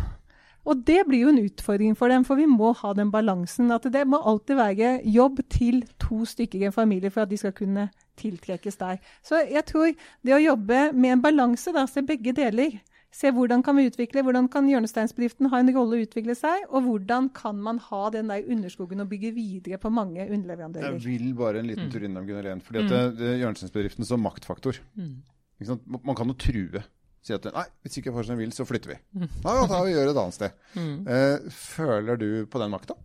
Og 0.69 0.83
det 0.85 0.99
blir 1.07 1.25
jo 1.25 1.31
en 1.31 1.41
utfordring 1.41 1.95
for 1.97 2.11
dem, 2.13 2.25
for 2.27 2.37
vi 2.37 2.45
må 2.49 2.71
ha 2.77 2.93
den 2.97 3.09
balansen. 3.13 3.71
At 3.73 3.87
det 3.93 4.03
må 4.07 4.19
alltid 4.21 4.59
være 4.59 4.91
jobb 5.09 5.41
til 5.49 5.81
to 6.01 6.21
stykker 6.29 6.61
i 6.61 6.69
en 6.69 6.75
familie 6.75 7.09
for 7.13 7.25
at 7.25 7.31
de 7.31 7.39
skal 7.41 7.55
kunne 7.57 7.89
tiltrekkes 8.21 8.77
der. 8.77 9.01
Så 9.25 9.41
jeg 9.49 9.65
tror 9.69 9.89
det 10.21 10.37
å 10.37 10.41
jobbe 10.41 10.91
med 10.93 11.17
en 11.17 11.25
balanse, 11.25 11.73
da, 11.73 11.87
se 11.89 12.05
begge 12.05 12.35
deler. 12.37 12.77
Se 13.11 13.27
hvordan 13.35 13.59
kan 13.65 13.75
vi 13.75 13.89
utvikle, 13.89 14.21
hvordan 14.23 14.47
kan 14.51 14.69
hjørnesteinsbedriften 14.71 15.49
ha 15.51 15.59
en 15.59 15.71
rolle 15.75 15.97
å 15.97 16.05
utvikle 16.05 16.35
seg, 16.37 16.63
og 16.69 16.85
hvordan 16.85 17.27
kan 17.35 17.57
man 17.59 17.81
ha 17.89 18.05
den 18.13 18.31
der 18.31 18.45
underskogen 18.47 19.03
og 19.03 19.09
bygge 19.11 19.33
videre 19.35 19.81
på 19.81 19.91
mange 19.91 20.23
underleverandører. 20.29 20.95
Jeg 20.95 21.03
vil 21.09 21.33
bare 21.35 21.59
en 21.59 21.67
liten 21.67 21.89
mm. 21.89 21.91
tur 21.91 22.05
innom 22.07 22.29
Gunnar 22.29 22.47
Lehn. 22.47 22.63
fordi 22.63 22.85
at 22.85 22.93
mm. 22.93 23.25
hjørnesteinsbedriften 23.41 24.07
som 24.07 24.23
maktfaktor. 24.23 24.79
Mm. 24.95 25.19
Man 25.91 26.15
kan 26.17 26.31
jo 26.31 26.37
true 26.39 26.85
si 27.21 27.33
at 27.35 27.45
nei, 27.53 27.65
hvis 27.85 27.99
ikke 28.01 28.13
Forsen 28.15 28.37
vil, 28.39 28.51
så 28.55 28.65
flytter 28.65 28.95
vi. 28.95 28.99
Nei, 29.21 29.55
Ja, 29.57 29.65
da 29.69 29.81
vi 29.85 29.93
gjør 29.93 30.09
det 30.09 30.13
et 30.15 30.21
annet 30.23 30.37
sted. 30.37 30.59
Mm. 30.73 30.93
Eh, 31.07 31.49
føler 31.53 32.17
du 32.21 32.29
på 32.49 32.61
den 32.61 32.71
makta? 32.73 32.97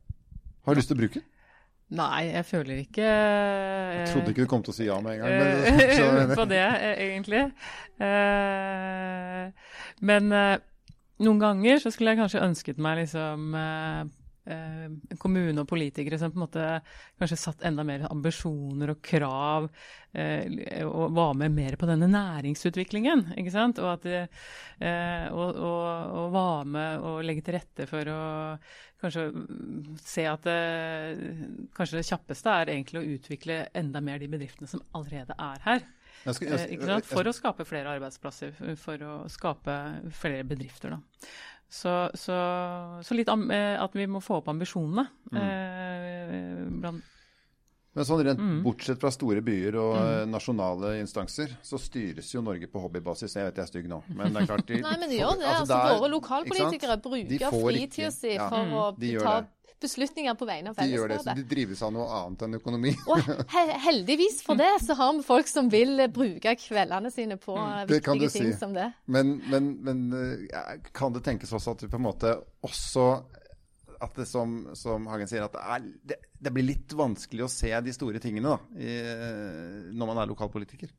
Har 0.66 0.75
du 0.75 0.80
lyst 0.80 0.88
til 0.92 0.96
å 0.96 1.02
bruke 1.02 1.20
den? 1.20 1.26
Nei, 1.96 2.32
jeg 2.32 2.42
føler 2.49 2.80
ikke 2.82 3.02
Jeg 3.06 4.06
trodde 4.11 4.32
ikke 4.32 4.42
du 4.42 4.50
kom 4.50 4.62
til 4.66 4.73
å 4.73 4.75
si 4.75 4.88
ja 4.88 4.96
med 4.99 5.14
en 5.14 5.20
gang. 5.23 5.37
Men, 5.38 6.30
eh, 6.32 6.32
på 6.40 6.46
det, 6.50 6.62
eh, 6.66 7.02
egentlig. 7.04 7.42
Eh, 8.02 9.76
men 10.11 10.32
noen 11.23 11.38
ganger 11.44 11.78
så 11.85 11.92
skulle 11.94 12.12
jeg 12.16 12.20
kanskje 12.25 12.42
ønsket 12.42 12.80
meg 12.82 13.04
liksom 13.04 13.54
eh, 14.46 15.16
kommune 15.18 15.62
og 15.62 15.68
politikere 15.70 16.18
som 16.20 16.32
på 16.32 16.38
en 16.38 16.44
måte 16.44 16.64
kanskje 17.20 17.38
satt 17.40 17.64
enda 17.66 17.84
mer 17.86 18.06
ambisjoner 18.10 18.94
og 18.94 19.02
krav, 19.04 19.68
eh, 20.16 20.82
og 20.86 21.14
var 21.16 21.36
med 21.38 21.54
mer 21.56 21.76
på 21.80 21.88
denne 21.90 22.08
næringsutviklingen. 22.12 23.32
ikke 23.36 23.54
sant? 23.54 23.82
Og, 23.82 23.92
at, 23.96 24.06
eh, 24.80 25.28
og, 25.32 25.56
og, 25.56 26.16
og 26.22 26.34
var 26.36 26.64
med 26.76 27.06
og 27.06 27.22
legge 27.26 27.46
til 27.46 27.58
rette 27.58 27.88
for 27.90 28.12
å 28.12 28.22
kanskje 29.02 29.26
se 30.00 30.24
at 30.28 30.46
det, 30.46 30.60
kanskje 31.76 32.00
det 32.00 32.08
kjappeste 32.08 32.54
er 32.62 32.72
egentlig 32.72 33.02
å 33.02 33.14
utvikle 33.16 33.60
enda 33.76 34.00
mer 34.04 34.22
de 34.22 34.30
bedriftene 34.32 34.70
som 34.70 34.82
allerede 34.96 35.36
er 35.36 35.62
her. 35.66 35.86
Jeg 36.26 36.38
skal, 36.38 36.52
jeg, 36.52 36.76
jeg, 36.76 36.88
eh, 36.90 37.02
for 37.06 37.28
å 37.28 37.35
skape 37.35 37.66
flere 37.68 37.97
arbeidsplasser, 37.97 38.54
for 38.80 39.04
å 39.06 39.16
skape 39.30 39.76
flere 40.14 40.47
bedrifter. 40.49 40.97
Da. 40.97 41.28
Så, 41.66 41.92
så, 42.14 42.38
så 43.02 43.18
litt 43.18 43.30
am, 43.30 43.49
at 43.50 43.95
vi 43.99 44.06
må 44.11 44.22
få 44.22 44.40
opp 44.40 44.50
ambisjonene. 44.53 45.07
Mm. 45.33 45.42
Eh, 45.42 46.64
blant 46.83 47.12
men 47.96 48.05
sånn 48.05 48.20
rent 48.27 48.40
mm. 48.42 48.57
bortsett 48.61 49.00
fra 49.00 49.09
store 49.14 49.40
byer 49.44 49.77
og 49.81 49.94
mm. 49.96 50.07
Eh, 50.07 50.22
nasjonale 50.29 50.90
instanser, 51.00 51.55
så 51.64 51.79
styres 51.81 52.29
jo 52.35 52.42
Norge 52.44 52.68
på 52.68 52.81
hobbybasis. 52.83 53.38
Jeg 53.38 53.48
vet 53.48 53.61
jeg 53.61 53.64
er 53.64 53.70
stygg 53.70 53.87
nå, 53.88 54.03
men 54.12 54.35
det 54.35 54.42
er 54.42 54.50
klart 54.50 54.68
de, 54.68 54.81
Nei, 54.85 54.96
men 55.00 55.09
de 55.09 55.20
gjør 55.22 55.38
det. 55.40 55.46
Altså, 55.48 55.62
altså, 55.62 55.72
der, 55.72 56.00
våre 56.03 56.11
lokalpolitikere 56.12 56.98
bruker 57.07 57.57
fritida 57.57 58.11
si 58.12 58.35
ja, 58.35 58.50
for 58.53 58.68
mm, 58.68 58.74
å 58.77 58.85
ta 59.24 59.37
beslutninger 59.83 60.37
på 60.38 60.48
vegne 60.48 60.72
av 60.72 60.79
fellesskapet. 60.79 60.88
De 60.88 60.96
gjør 60.96 61.12
det, 61.12 61.18
så 61.24 61.35
de 61.37 61.44
drives 61.50 61.83
av 61.85 61.94
noe 61.94 62.07
annet 62.20 62.44
enn 62.46 62.59
økonomi. 62.59 62.92
og 63.12 63.31
heldigvis 63.87 64.40
for 64.46 64.59
det, 64.61 64.70
så 64.85 64.96
har 64.98 65.14
vi 65.16 65.24
folk 65.26 65.50
som 65.50 65.70
vil 65.72 66.07
bruke 66.12 66.57
kveldene 66.61 67.12
sine 67.14 67.38
på 67.40 67.57
mm, 67.57 67.88
viktige 67.90 68.31
ting 68.33 68.52
si. 68.52 68.59
som 68.59 68.76
det. 68.76 68.90
Men, 69.05 69.37
men, 69.52 69.72
men 69.87 70.07
kan 70.96 71.16
det 71.16 71.24
tenkes 71.26 71.52
også 71.57 71.76
at 71.76 71.87
vi 71.87 71.90
på 71.92 72.00
en 72.00 72.07
måte 72.09 72.37
også 72.66 73.09
at 74.02 74.18
det 74.18 74.26
som, 74.29 74.59
som 74.76 75.07
Hagen 75.09 75.29
sier, 75.31 75.46
at 75.46 75.55
det, 75.55 75.62
er, 75.62 75.85
det, 76.12 76.18
det, 76.37 76.52
blir 76.52 76.66
litt 76.68 76.92
vanskelig 76.96 77.46
å 77.46 77.50
se 77.50 77.72
de 77.81 77.94
store 77.96 78.20
tingene 78.22 78.52
da, 78.52 78.59
i, 78.76 78.96
når 79.96 80.11
man 80.11 80.20
er 80.20 80.31
lokalpolitiker? 80.31 80.92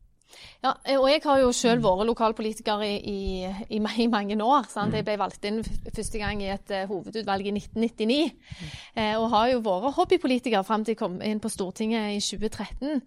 Ja, 0.64 0.74
og 0.98 1.08
jeg 1.10 1.22
har 1.24 1.40
jo 1.40 1.54
selv 1.56 1.86
vært 1.86 2.08
lokalpolitiker 2.10 2.84
i, 2.84 2.94
i, 3.08 3.80
i, 3.80 4.08
mange 4.12 4.36
år. 4.44 4.68
Sant? 4.72 4.96
Jeg 4.98 5.06
ble 5.08 5.18
valgt 5.22 5.46
inn 5.48 5.64
første 5.64 6.20
gang 6.20 6.44
i 6.44 6.52
et 6.52 6.76
uh, 6.76 6.84
hovedutvalg 6.90 7.48
i 7.48 7.56
1999. 7.56 8.20
Mm. 8.34 8.72
Eh, 8.98 9.16
og 9.16 9.30
har 9.32 9.52
jo 9.54 9.64
vært 9.66 9.96
hobbypolitiker 9.96 10.66
fram 10.68 10.84
til 10.84 10.98
jeg 10.98 11.00
kom 11.00 11.20
inn 11.22 11.40
på 11.42 11.52
Stortinget 11.54 12.16
i 12.16 12.22
2013. 12.24 13.02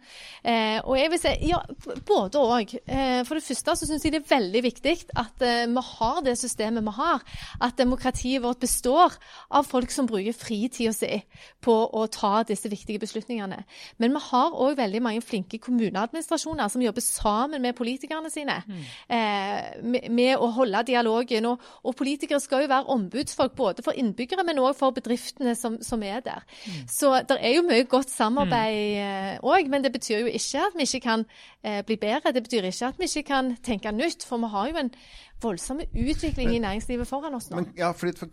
Eh, 0.46 0.78
og 0.84 0.94
jeg 0.94 1.10
vil 1.10 1.20
si 1.20 1.32
ja, 1.50 1.58
både 2.06 2.38
òg. 2.40 2.74
Eh, 2.86 3.22
for 3.26 3.38
det 3.38 3.44
første 3.44 3.74
så 3.76 3.88
syns 3.88 4.06
jeg 4.06 4.14
det 4.14 4.22
er 4.22 4.30
veldig 4.30 4.62
viktig 4.68 4.94
at 5.18 5.42
eh, 5.42 5.66
vi 5.66 5.84
har 5.90 6.20
det 6.26 6.36
systemet 6.38 6.86
vi 6.86 6.94
har. 7.00 7.24
At 7.60 7.78
demokratiet 7.80 8.44
vårt 8.44 8.62
består 8.62 9.16
av 9.50 9.66
folk 9.66 9.90
som 9.90 10.08
bruker 10.10 10.36
fritida 10.36 10.94
si 10.94 11.20
på 11.64 11.74
å 11.74 12.06
ta 12.12 12.44
disse 12.46 12.70
viktige 12.70 13.02
beslutningene. 13.02 13.64
Men 13.98 14.14
vi 14.14 14.24
har 14.30 14.54
òg 14.54 14.78
veldig 14.78 15.02
mange 15.02 15.24
flinke 15.26 15.58
kommuneadministrasjoner 15.62 16.70
som 16.70 16.84
jobber 16.84 17.04
sammen 17.10 17.62
med 17.62 17.76
politikerne 17.78 18.30
sine. 18.30 18.56
Mm. 18.66 18.80
Eh, 19.16 19.82
med, 19.82 20.08
med, 20.10 20.32
å 20.38 20.50
holde 20.54 20.82
dialogen. 20.88 21.50
Og, 21.50 21.70
og, 21.82 21.96
politikere 21.98 22.40
skal 22.40 22.64
jo 22.64 22.70
være 22.70 22.90
ombudsfolk 22.94 23.56
både 23.58 23.84
for 23.86 23.98
innbyggere, 23.98 24.44
men 24.46 24.62
òg 24.62 24.74
for 24.78 24.96
bedriftene 24.96 25.54
som, 25.58 25.80
som 25.84 26.02
er 26.06 26.22
der. 26.24 26.44
Mm. 26.66 26.84
Så 26.90 27.14
det 27.28 27.38
er 27.40 27.56
jo 27.56 27.66
mye 27.66 27.88
godt 27.90 28.12
samarbeid 28.12 29.40
òg, 29.42 29.66
mm. 29.66 29.72
men 29.72 29.84
det 29.84 29.92
betyr 29.94 30.22
jo 30.24 30.30
ikke 30.30 30.66
at 30.66 30.78
vi 30.78 30.88
ikke 30.88 31.04
kan 31.08 31.26
eh, 31.62 31.82
bli 31.86 31.98
bedre. 32.00 32.34
Det 32.34 32.44
betyr 32.46 32.70
ikke 32.70 32.92
at 32.92 33.00
vi 33.00 33.10
ikke 33.10 33.28
kan 33.34 33.54
tenke 33.64 33.92
nytt, 33.92 34.24
for 34.26 34.40
vi 34.40 34.54
har 34.54 34.70
jo 34.70 34.84
en 34.84 34.94
voldsomme 35.42 35.86
utvikling 35.90 36.48
men, 36.48 36.54
i 36.56 36.60
næringslivet 36.64 37.08
foran 37.08 37.34
oss 37.36 37.48
nå. 37.50 37.60
Men, 37.60 37.68
ja, 37.78 37.90
fordi, 37.96 38.12
for, 38.18 38.30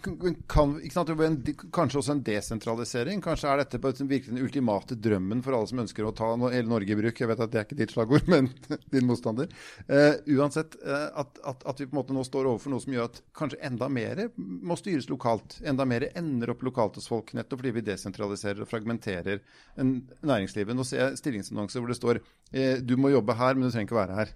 kan, 0.51 0.75
sant, 0.93 1.11
en, 1.11 1.37
Kanskje 1.73 2.01
også 2.01 2.13
en 2.15 2.23
desentralisering? 2.25 3.21
Kanskje 3.23 3.51
er 3.51 3.61
dette 3.61 3.79
virkelig 3.81 4.33
den 4.33 4.43
ultimate 4.43 4.97
drømmen 4.99 5.43
for 5.45 5.57
alle 5.57 5.69
som 5.71 5.83
ønsker 5.83 6.07
å 6.07 6.13
ta 6.15 6.29
hele 6.35 6.67
Norge 6.69 6.93
i 6.93 6.99
bruk? 6.99 7.21
Jeg 7.21 7.31
vet 7.31 7.43
at 7.43 7.53
det 7.53 7.61
er 7.61 7.67
ikke 7.67 7.79
ditt 7.79 7.93
slagord, 7.95 8.27
men 8.33 8.49
din 8.93 9.07
motstander. 9.09 9.51
Uh, 9.89 10.15
uansett, 10.37 10.79
uh, 10.83 11.09
at, 11.23 11.41
at, 11.43 11.67
at, 11.67 11.81
vi 11.81 11.89
på 11.89 11.95
en 11.95 12.01
måte 12.01 12.17
nå 12.17 12.25
står 12.27 12.51
overfor 12.53 12.73
noe 12.73 12.83
som 12.83 12.95
gjør 12.95 13.11
at 13.11 13.21
kanskje 13.37 13.61
enda 13.69 13.91
mer 13.91 14.25
må 14.37 14.79
styres 14.79 15.09
lokalt. 15.11 15.59
Enda 15.67 15.87
mer 15.87 16.09
ender 16.13 16.53
opp 16.53 16.65
lokalt 16.67 16.99
hos 16.99 17.09
folk, 17.11 17.33
nettopp 17.37 17.61
fordi 17.61 17.77
vi 17.79 17.85
desentraliserer 17.87 18.63
og 18.63 18.69
fragmenterer 18.69 19.41
næringslivet. 19.77 20.75
Nå 20.77 20.85
ser 20.87 21.05
jeg 21.05 21.21
stillingsannonser 21.21 21.81
hvor 21.81 21.93
det 21.93 22.01
står 22.01 22.21
uh, 22.21 22.75
du 22.83 22.97
må 22.99 23.13
jobbe 23.15 23.37
her, 23.37 23.55
men 23.55 23.67
du 23.67 23.73
trenger 23.73 23.89
ikke 23.89 24.01
være 24.01 24.19
her. 24.21 24.35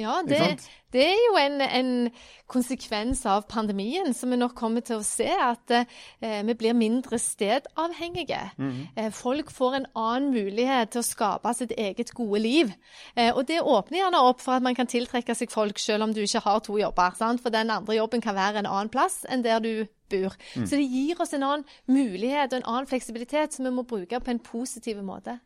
Ja, 0.00 0.20
det, 0.26 0.38
det, 0.92 1.02
er 1.04 1.18
jo 1.28 1.36
en, 1.40 1.60
en, 1.60 1.90
konsekvens 2.50 3.22
av 3.30 3.44
pandemien 3.46 4.14
som 4.16 4.32
vi 4.32 4.38
nok 4.40 4.56
kommer 4.58 4.82
til 4.82 4.98
å 4.98 5.06
se. 5.06 5.28
At 5.30 5.70
eh, 5.70 6.40
vi 6.46 6.56
blir 6.58 6.74
mindre 6.74 7.18
stedavhengige. 7.18 8.40
Mm 8.56 8.70
-hmm. 8.70 8.86
eh, 8.96 9.10
folk 9.12 9.50
får 9.50 9.74
en 9.74 9.86
annen 9.94 10.30
mulighet 10.30 10.90
til 10.90 10.98
å 10.98 11.06
skape 11.06 11.54
sitt 11.54 11.72
eget 11.78 12.10
gode 12.14 12.40
liv. 12.40 12.72
Eh, 13.16 13.36
og 13.36 13.48
det 13.48 13.60
åpner 13.60 13.98
gjerne 13.98 14.20
opp 14.28 14.40
for 14.40 14.52
at 14.52 14.62
man 14.62 14.74
kan 14.74 14.86
tiltrekke 14.86 15.34
seg 15.34 15.50
folk 15.50 15.78
selv 15.78 16.02
om 16.02 16.14
du 16.14 16.20
ikke 16.20 16.40
har 16.40 16.58
to 16.58 16.78
jobber. 16.78 17.14
Sant? 17.18 17.42
For 17.42 17.50
den 17.50 17.70
andre 17.70 17.94
jobben 17.94 18.20
kan 18.20 18.34
være 18.34 18.58
en 18.58 18.66
annen 18.66 18.88
plass 18.88 19.24
enn 19.28 19.44
der 19.44 19.58
du 19.58 19.86
bor. 20.10 20.34
Mm. 20.56 20.66
Så 20.66 20.76
det 20.76 20.90
gir 20.90 21.20
oss 21.20 21.32
en 21.32 21.42
annen 21.42 21.64
mulighet 21.86 22.52
og 22.52 22.56
en 22.56 22.66
annen 22.66 22.86
fleksibilitet 22.86 23.54
som 23.54 23.64
vi 23.64 23.70
må 23.70 23.82
bruke 23.82 24.20
på 24.20 24.30
en 24.30 24.38
positiv 24.38 25.02
måte. 25.02 25.38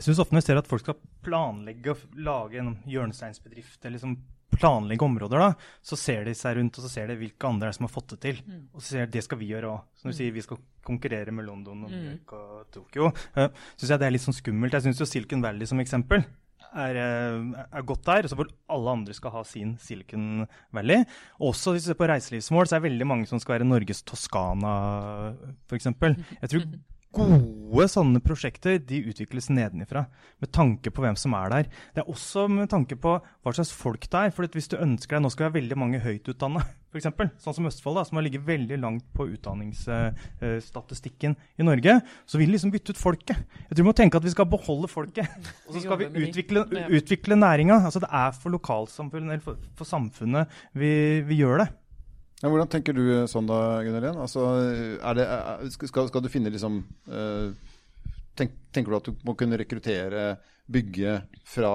Jeg 0.00 0.06
syns 0.06 0.20
ofte 0.22 0.32
når 0.32 0.40
jeg 0.40 0.48
ser 0.48 0.58
at 0.62 0.68
folk 0.70 0.80
skal 0.80 1.00
planlegge 1.26 1.92
og 1.92 2.20
lage 2.24 2.56
en 2.62 2.70
hjørnesteinsbedrift, 2.88 3.82
eller 3.82 3.98
liksom 3.98 4.14
planlegge 4.50 5.04
områder, 5.04 5.42
da, 5.44 5.50
så 5.84 5.98
ser 6.00 6.24
de 6.24 6.32
seg 6.36 6.56
rundt 6.56 6.78
og 6.80 6.86
så 6.86 6.90
ser 6.90 7.12
de 7.12 7.18
hvilke 7.20 7.48
andre 7.48 7.68
som 7.76 7.84
har 7.84 7.92
fått 7.92 8.14
det 8.14 8.20
til. 8.24 8.40
Mm. 8.48 8.64
Og 8.72 8.80
så 8.80 8.86
ser 8.94 9.04
de 9.04 9.18
det 9.18 9.24
skal 9.26 9.40
vi 9.42 9.50
gjøre 9.52 9.74
òg. 9.74 9.86
Som 10.00 10.10
du 10.10 10.16
sier, 10.16 10.32
vi 10.32 10.44
skal 10.44 10.60
konkurrere 10.88 11.36
med 11.36 11.46
London 11.46 11.84
og 11.84 11.92
New 11.92 12.00
mm. 12.00 12.10
York 12.14 12.34
og 12.38 12.72
Tokyo. 12.74 13.12
Uh, 13.36 13.50
syns 13.76 13.92
jeg 13.92 14.00
det 14.00 14.08
er 14.08 14.16
litt 14.16 14.24
sånn 14.24 14.40
skummelt. 14.40 14.76
Jeg 14.76 14.88
syns 14.88 15.04
jo 15.04 15.08
Silicon 15.08 15.44
Valley 15.44 15.68
som 15.68 15.84
eksempel 15.84 16.24
er, 16.70 16.96
eh, 16.96 17.64
er, 17.66 17.82
godt 17.86 18.04
der, 18.06 18.28
så 18.28 18.36
hvor 18.38 18.50
alle 18.70 18.94
andre 18.94 19.14
skal 19.16 19.34
ha 19.34 19.42
sin 19.46 19.76
Silicon 19.82 20.46
Valley. 20.72 21.04
Også 21.42 21.74
hvis 21.74 21.86
du 21.86 21.90
ser 21.90 21.98
på 21.98 22.08
reiselivsmål, 22.10 22.68
så 22.68 22.76
er 22.76 22.80
det 22.80 22.90
veldig 22.90 23.08
mange 23.10 23.26
som 23.26 23.40
skal 23.42 23.58
være 23.58 23.68
Norges 23.68 24.04
Toskana, 24.06 24.74
f.eks. 25.68 25.90
Jeg 25.90 26.52
tror 26.52 26.66
gode 27.14 27.86
sånne 27.90 28.20
prosjekter 28.22 28.78
de 28.86 29.00
utvikles 29.10 29.48
nedenifra, 29.50 30.04
med 30.40 30.50
tanke 30.54 30.90
på 30.94 31.02
hvem 31.04 31.16
som 31.18 31.34
er 31.38 31.48
der. 31.52 31.64
Det 31.94 32.02
er 32.02 32.10
også 32.10 32.46
med 32.50 32.70
tanke 32.70 32.96
på 33.00 33.16
hva 33.20 33.52
slags 33.56 33.72
folk 33.74 34.02
det 34.06 34.18
er. 34.20 34.30
for 34.34 34.46
Hvis 34.46 34.70
du 34.70 34.76
ønsker 34.78 35.16
deg 35.16 35.22
Nå 35.24 35.30
skal 35.32 35.44
vi 35.44 35.50
ha 35.50 35.58
veldig 35.58 35.76
mange 35.78 35.98
høytutdanna, 36.02 36.60
f.eks. 36.90 37.06
Sånn 37.42 37.56
som 37.56 37.68
Østfold, 37.70 37.96
da, 37.98 38.04
som 38.06 38.16
har 38.18 38.24
ligget 38.26 38.46
veldig 38.46 38.78
langt 38.82 39.06
på 39.16 39.22
utdanningsstatistikken 39.34 41.32
i 41.58 41.66
Norge. 41.66 41.92
Så 42.26 42.38
vil 42.38 42.48
de 42.50 42.54
liksom 42.56 42.74
bytte 42.74 42.92
ut 42.94 43.02
folket. 43.02 43.38
Jeg 43.66 43.74
tror 43.74 43.84
vi 43.84 43.90
må 43.90 43.98
tenke 43.98 44.16
at 44.20 44.26
vi 44.26 44.34
skal 44.34 44.46
beholde 44.50 44.88
folket. 44.90 45.26
Og 45.66 45.72
så 45.74 45.80
skal 45.84 45.96
vi 46.00 46.06
utvikle, 46.26 46.58
utvikle 46.88 47.34
næringa. 47.38 47.76
Altså, 47.84 48.00
det 48.02 48.10
er 48.10 48.30
for 48.38 48.50
lokalsamfunnet, 48.54 49.30
eller 49.34 49.44
for, 49.44 49.54
for 49.78 49.86
samfunnet 49.88 50.44
vi, 50.78 50.90
vi 51.26 51.34
gjør 51.42 51.56
det. 51.64 51.68
Ja, 52.40 52.48
hvordan 52.48 52.70
tenker 52.72 52.96
du 52.96 53.04
sånn 53.28 53.48
da, 53.48 53.58
Gunnar 53.84 54.04
Lien? 54.06 54.20
Altså, 54.20 54.46
det, 55.16 55.26
skal, 55.74 56.08
skal, 56.08 56.22
du 56.24 56.30
finne 56.32 56.52
liksom 56.52 56.78
tenk, 58.38 58.54
Tenker 58.72 58.94
du 58.94 58.96
at 58.96 59.10
du 59.10 59.26
må 59.28 59.34
kunne 59.36 59.58
rekruttere, 59.60 60.38
bygge 60.70 61.18
fra 61.44 61.74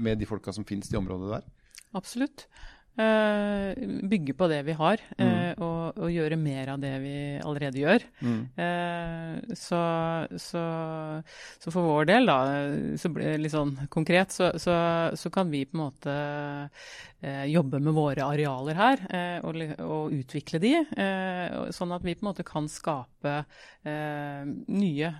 med 0.00 0.20
de 0.20 0.28
folka 0.28 0.54
som 0.54 0.64
finnes 0.68 0.88
i 0.92 0.96
området 0.96 1.30
der? 1.34 1.46
Absolutt. 1.98 2.46
Uh, 2.98 3.78
bygge 4.10 4.34
på 4.34 4.48
det 4.50 4.64
vi 4.66 4.74
har, 4.74 4.98
mm. 5.20 5.60
og, 5.62 6.00
og, 6.00 6.08
gjøre 6.10 6.34
mer 6.34 6.72
av 6.72 6.80
det 6.82 6.90
vi 6.98 7.14
allerede 7.38 7.78
gjør. 7.78 8.06
Mm. 8.26 8.40
Uh, 8.58 9.54
så, 9.54 9.82
så, 10.34 10.62
så, 11.62 11.70
for 11.70 11.86
vår 11.86 12.08
del, 12.10 12.26
da, 12.26 12.38
så 12.98 13.12
blir 13.14 13.36
det 13.36 13.44
litt 13.44 13.54
sånn 13.54 13.76
konkret, 13.86 14.34
så, 14.34 14.50
så, 14.58 15.30
kan 15.30 15.52
vi 15.52 15.62
på 15.68 15.78
en 15.78 15.84
måte 15.84 16.16
jobbe 17.18 17.80
med 17.82 17.94
våre 17.96 18.22
arealer 18.30 18.76
her 18.78 19.00
og, 19.42 19.56
og, 19.82 20.12
utvikle 20.14 20.60
de, 20.62 20.70
sånn 21.74 21.94
at 21.96 22.04
vi 22.06 22.14
på 22.14 22.22
en 22.22 22.28
måte 22.28 22.44
kan 22.46 22.68
skape 22.70 23.32
nye 23.82 25.10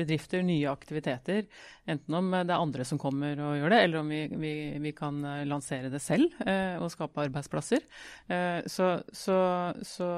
bedrifter, 0.00 0.40
nye 0.48 0.70
aktiviteter. 0.72 1.44
Enten 1.92 2.16
om 2.16 2.32
det 2.32 2.46
er 2.46 2.56
andre 2.56 2.86
som 2.88 3.00
kommer 3.00 3.36
og 3.36 3.58
gjør 3.60 3.74
det, 3.74 3.82
eller 3.84 4.00
om 4.00 4.14
vi, 4.14 4.22
vi, 4.32 4.54
vi 4.80 4.94
kan 4.96 5.20
lansere 5.44 5.92
det 5.92 6.00
selv 6.00 6.40
og 6.40 6.88
skape 6.94 7.21
arbeidsplasser. 7.22 7.84
Eh, 8.28 8.60
så, 8.66 9.02
så, 9.12 9.38
så 9.82 10.10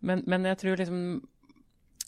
men, 0.00 0.24
men, 0.26 0.46
jeg 0.46 0.58
tror 0.58 0.80
liksom 0.80 1.00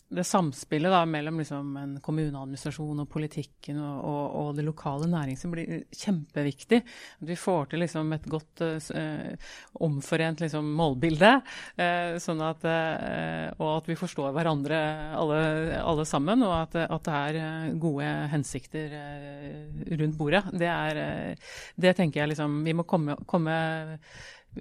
det 0.09 0.23
samspillet 0.23 0.91
da, 0.91 1.01
mellom 1.05 1.39
liksom 1.41 1.71
en 1.77 1.95
kommuneadministrasjon 2.03 3.01
og 3.03 3.09
politikken 3.11 3.79
og, 3.81 3.97
og, 4.07 4.35
og, 4.39 4.51
det 4.55 4.63
lokale 4.63 5.09
næringslivet 5.11 5.53
blir 5.53 5.81
kjempeviktig. 5.91 6.79
At 7.19 7.27
vi 7.27 7.35
får 7.39 7.67
til 7.71 7.83
liksom 7.83 8.13
et 8.15 8.29
godt 8.31 8.63
eh, 8.63 9.49
omforent 9.83 10.43
liksom, 10.45 10.69
målbilde. 10.79 11.33
Eh, 11.75 12.15
sånn 12.23 12.43
at, 12.45 12.63
eh, 12.71 13.49
og 13.57 13.73
at 13.73 13.89
vi 13.91 13.97
forstår 13.99 14.31
hverandre 14.37 14.79
alle, 15.19 15.41
alle 15.81 16.07
sammen. 16.07 16.45
Og 16.47 16.55
at, 16.55 16.79
at, 16.87 17.03
det 17.07 17.17
er 17.17 17.41
eh, 17.41 17.75
gode 17.75 18.13
hensikter 18.31 18.95
eh, 19.01 19.91
rundt 19.91 20.17
bordet. 20.19 20.45
Det, 20.55 20.71
er, 20.71 21.01
eh, 21.03 21.51
det 21.75 21.95
tenker 21.99 22.23
jeg 22.23 22.31
liksom 22.31 22.61
Vi 22.63 22.73
må 22.75 22.87
komme, 22.87 23.19
komme 23.27 23.59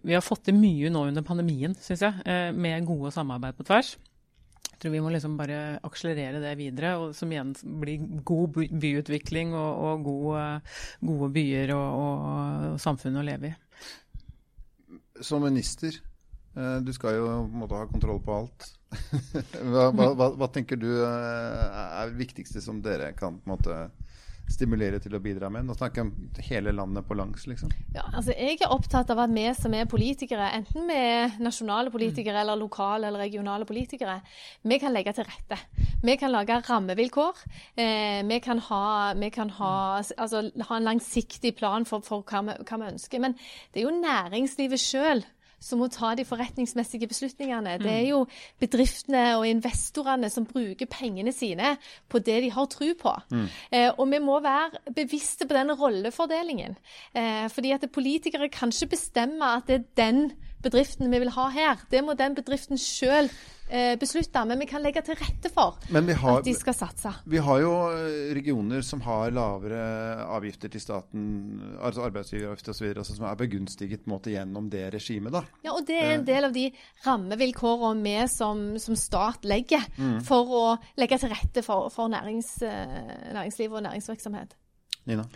vi 0.03 0.13
har 0.13 0.27
fått 0.27 0.49
til 0.49 0.59
mye 0.59 0.91
nå 0.93 1.07
under 1.09 1.25
pandemien, 1.25 1.73
syns 1.81 2.03
jeg, 2.05 2.53
med 2.59 2.85
gode 2.85 3.15
samarbeid 3.15 3.57
på 3.57 3.65
tvers. 3.65 3.95
Jeg 4.77 4.83
tror 4.85 4.93
vi 4.93 5.01
må 5.01 5.09
liksom 5.09 5.39
bare 5.39 5.59
akselerere 5.89 6.37
det 6.43 6.51
videre, 6.59 6.91
og 7.01 7.15
som 7.17 7.31
igjen 7.33 7.55
blir 7.81 8.03
god 8.29 8.59
byutvikling 8.77 9.55
og, 9.57 9.79
og 9.89 10.03
gode, 10.05 10.43
gode, 11.01 11.29
byer 11.33 11.73
og, 11.73 11.95
og, 12.03 12.67
samfunn 12.85 13.17
å 13.17 13.25
leve 13.25 13.49
i. 13.49 13.55
Som 15.25 15.47
minister, 15.49 15.97
eh, 16.53 16.77
du 16.85 16.93
skal 16.93 17.17
jo 17.17 17.25
på 17.25 17.39
en 17.47 17.63
måte 17.63 17.81
ha 17.81 17.89
kontroll 17.89 18.21
på 18.21 18.37
alt. 18.37 18.69
hva, 19.73 19.89
hva, 19.97 20.29
hva, 20.37 20.51
tenker 20.53 20.77
du 20.77 20.91
eh, 20.93 21.81
er 21.81 22.13
det 22.13 22.21
viktigste 22.21 22.61
som 22.61 22.85
dere 22.85 23.15
kan 23.17 23.41
på 23.41 23.49
en 23.49 23.55
måte 23.57 23.79
stimulere 24.51 25.01
til 25.03 25.17
å 25.17 25.21
bidra 25.23 25.51
med? 25.53 25.67
Nå 25.67 25.75
snakker 25.77 26.03
jeg 26.03 26.07
om 26.07 26.43
hele 26.49 26.73
landet 26.75 27.07
på 27.07 27.17
langs, 27.19 27.47
liksom. 27.51 27.73
Ja, 27.95 28.05
altså 28.13 28.35
Jeg 28.37 28.61
er 28.61 28.73
opptatt 28.73 29.11
av 29.13 29.21
at 29.25 29.33
vi 29.35 29.47
som 29.59 29.75
er 29.75 29.89
politikere, 29.91 30.49
enten 30.59 30.87
vi 30.89 30.97
er 30.97 31.37
nasjonale 31.43 31.93
politikere 31.95 32.43
eller 32.43 32.59
lokale 32.61 33.11
eller 33.11 33.27
regionale 33.27 33.67
politikere, 33.69 34.21
vi 34.63 34.79
kan 34.83 34.95
legge 34.95 35.17
til 35.17 35.27
rette. 35.27 35.59
Vi 36.03 36.17
kan 36.21 36.33
lage 36.33 36.61
rammevilkår. 36.69 37.45
Eh, 37.77 38.23
vi 38.27 38.41
kan, 38.45 38.61
ha, 38.69 39.15
vi 39.19 39.31
kan 39.35 39.51
ha, 39.59 39.75
altså, 39.99 40.45
ha, 40.69 40.77
en 40.77 40.91
langsiktig 40.91 41.57
plan 41.57 41.87
for, 41.89 42.05
for 42.07 42.23
hva, 42.27 42.45
vi, 42.47 42.59
hva 42.63 42.81
vi 42.83 42.93
ønsker. 42.93 43.23
Men 43.23 43.35
det 43.73 43.83
er 43.83 43.89
jo 43.89 43.97
næringslivet 43.99 44.83
sjøl 44.83 45.25
som 45.61 45.81
må 45.81 45.89
ta 45.93 46.13
de 46.17 46.25
forretningsmessige 46.27 47.09
beslutningene. 47.11 47.77
Det 47.83 47.91
er 47.91 48.03
mm. 48.05 48.11
jo 48.11 48.23
bedriftene 48.61 49.25
og 49.39 49.47
investorene 49.49 50.31
som 50.33 50.47
bruker 50.49 50.89
pengene 50.91 51.33
sine 51.35 51.77
på 52.13 52.21
det 52.25 52.41
de 52.45 52.51
har 52.55 52.69
tro 52.73 52.91
på. 53.01 53.15
Mm. 53.33 53.47
Eh, 53.73 53.89
og 53.93 54.11
vi 54.13 54.21
må 54.23 54.41
være 54.45 54.93
bevisste 54.97 55.49
på 55.49 55.57
den 55.57 55.73
rollefordelingen. 55.73 56.77
Eh, 57.17 57.47
fordi 57.53 57.73
at 57.77 57.89
politikere 57.93 58.51
kan 58.53 58.75
ikke 58.75 58.95
bestemme 58.97 59.57
at 59.57 59.71
det 59.71 59.81
er 59.81 59.89
den 59.97 60.23
bedriften 60.65 61.11
vi 61.13 61.21
vil 61.23 61.33
ha 61.35 61.51
her. 61.53 61.85
Det 61.91 62.03
må 62.05 62.15
den 62.19 62.35
bedriften 62.37 62.79
sjøl 62.81 63.29
eh, 63.69 63.95
beslutte, 64.01 64.43
men 64.49 64.61
vi 64.63 64.69
kan 64.71 64.83
legge 64.85 65.03
til 65.07 65.19
rette 65.19 65.51
for 65.53 65.79
har, 65.93 66.39
at 66.39 66.47
de 66.47 66.55
skal 66.57 66.77
satse. 66.77 67.13
Vi 67.27 67.41
har 67.43 67.61
jo 67.63 67.73
eh, 67.95 68.35
regioner 68.37 68.85
som 68.87 69.03
har 69.07 69.35
lavere 69.37 69.81
avgifter 70.25 70.73
til 70.73 70.83
staten, 70.83 71.27
altså 71.81 72.07
arbeidsgiveravgifter 72.09 72.75
osv., 72.75 72.93
altså 72.95 73.17
som 73.19 73.29
er 73.31 73.41
begunstiget 73.41 74.05
på 74.05 74.11
en 74.11 74.17
måte, 74.17 74.35
gjennom 74.35 74.71
det 74.73 74.87
regimet. 74.95 75.35
da. 75.35 75.45
Ja, 75.65 75.75
og 75.75 75.87
det 75.89 75.99
er 75.99 76.15
en 76.15 76.23
eh. 76.25 76.29
del 76.31 76.51
av 76.51 76.55
de 76.57 76.69
rammevilkårene 77.07 78.07
vi 78.07 78.17
som, 78.33 78.63
som 78.83 78.99
stat 78.99 79.45
legger 79.49 79.83
mm. 79.97 80.21
for 80.27 80.55
å 80.55 80.65
legge 81.01 81.21
til 81.23 81.33
rette 81.33 81.65
for, 81.67 81.91
for 81.95 82.11
nærings, 82.13 82.57
næringsliv 82.63 83.77
og 83.77 83.87
næringsvirksomhet. 83.87 84.57
Nina? 85.07 85.27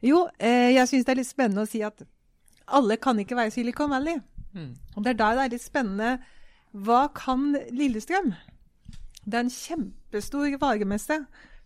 Jo, 0.00 0.24
eh, 0.40 0.72
jeg 0.74 0.88
syns 0.88 1.04
det 1.04 1.12
er 1.12 1.20
litt 1.20 1.28
spennende 1.28 1.66
å 1.66 1.68
si 1.68 1.82
at 1.84 2.00
alle 2.70 2.96
kan 2.96 3.18
ikke 3.18 3.36
være 3.36 3.50
Silicon 3.54 3.90
Valley. 3.90 4.20
Mm. 4.52 4.74
Og 4.96 5.04
Det 5.04 5.10
er 5.10 5.18
da 5.18 5.30
det 5.34 5.44
er 5.44 5.52
litt 5.54 5.62
spennende 5.62 6.18
Hva 6.72 7.08
kan 7.14 7.54
Lillestrøm? 7.70 8.32
Det 9.24 9.34
er 9.34 9.44
en 9.44 9.52
kjempestor 9.52 10.56
varemesse 10.58 11.20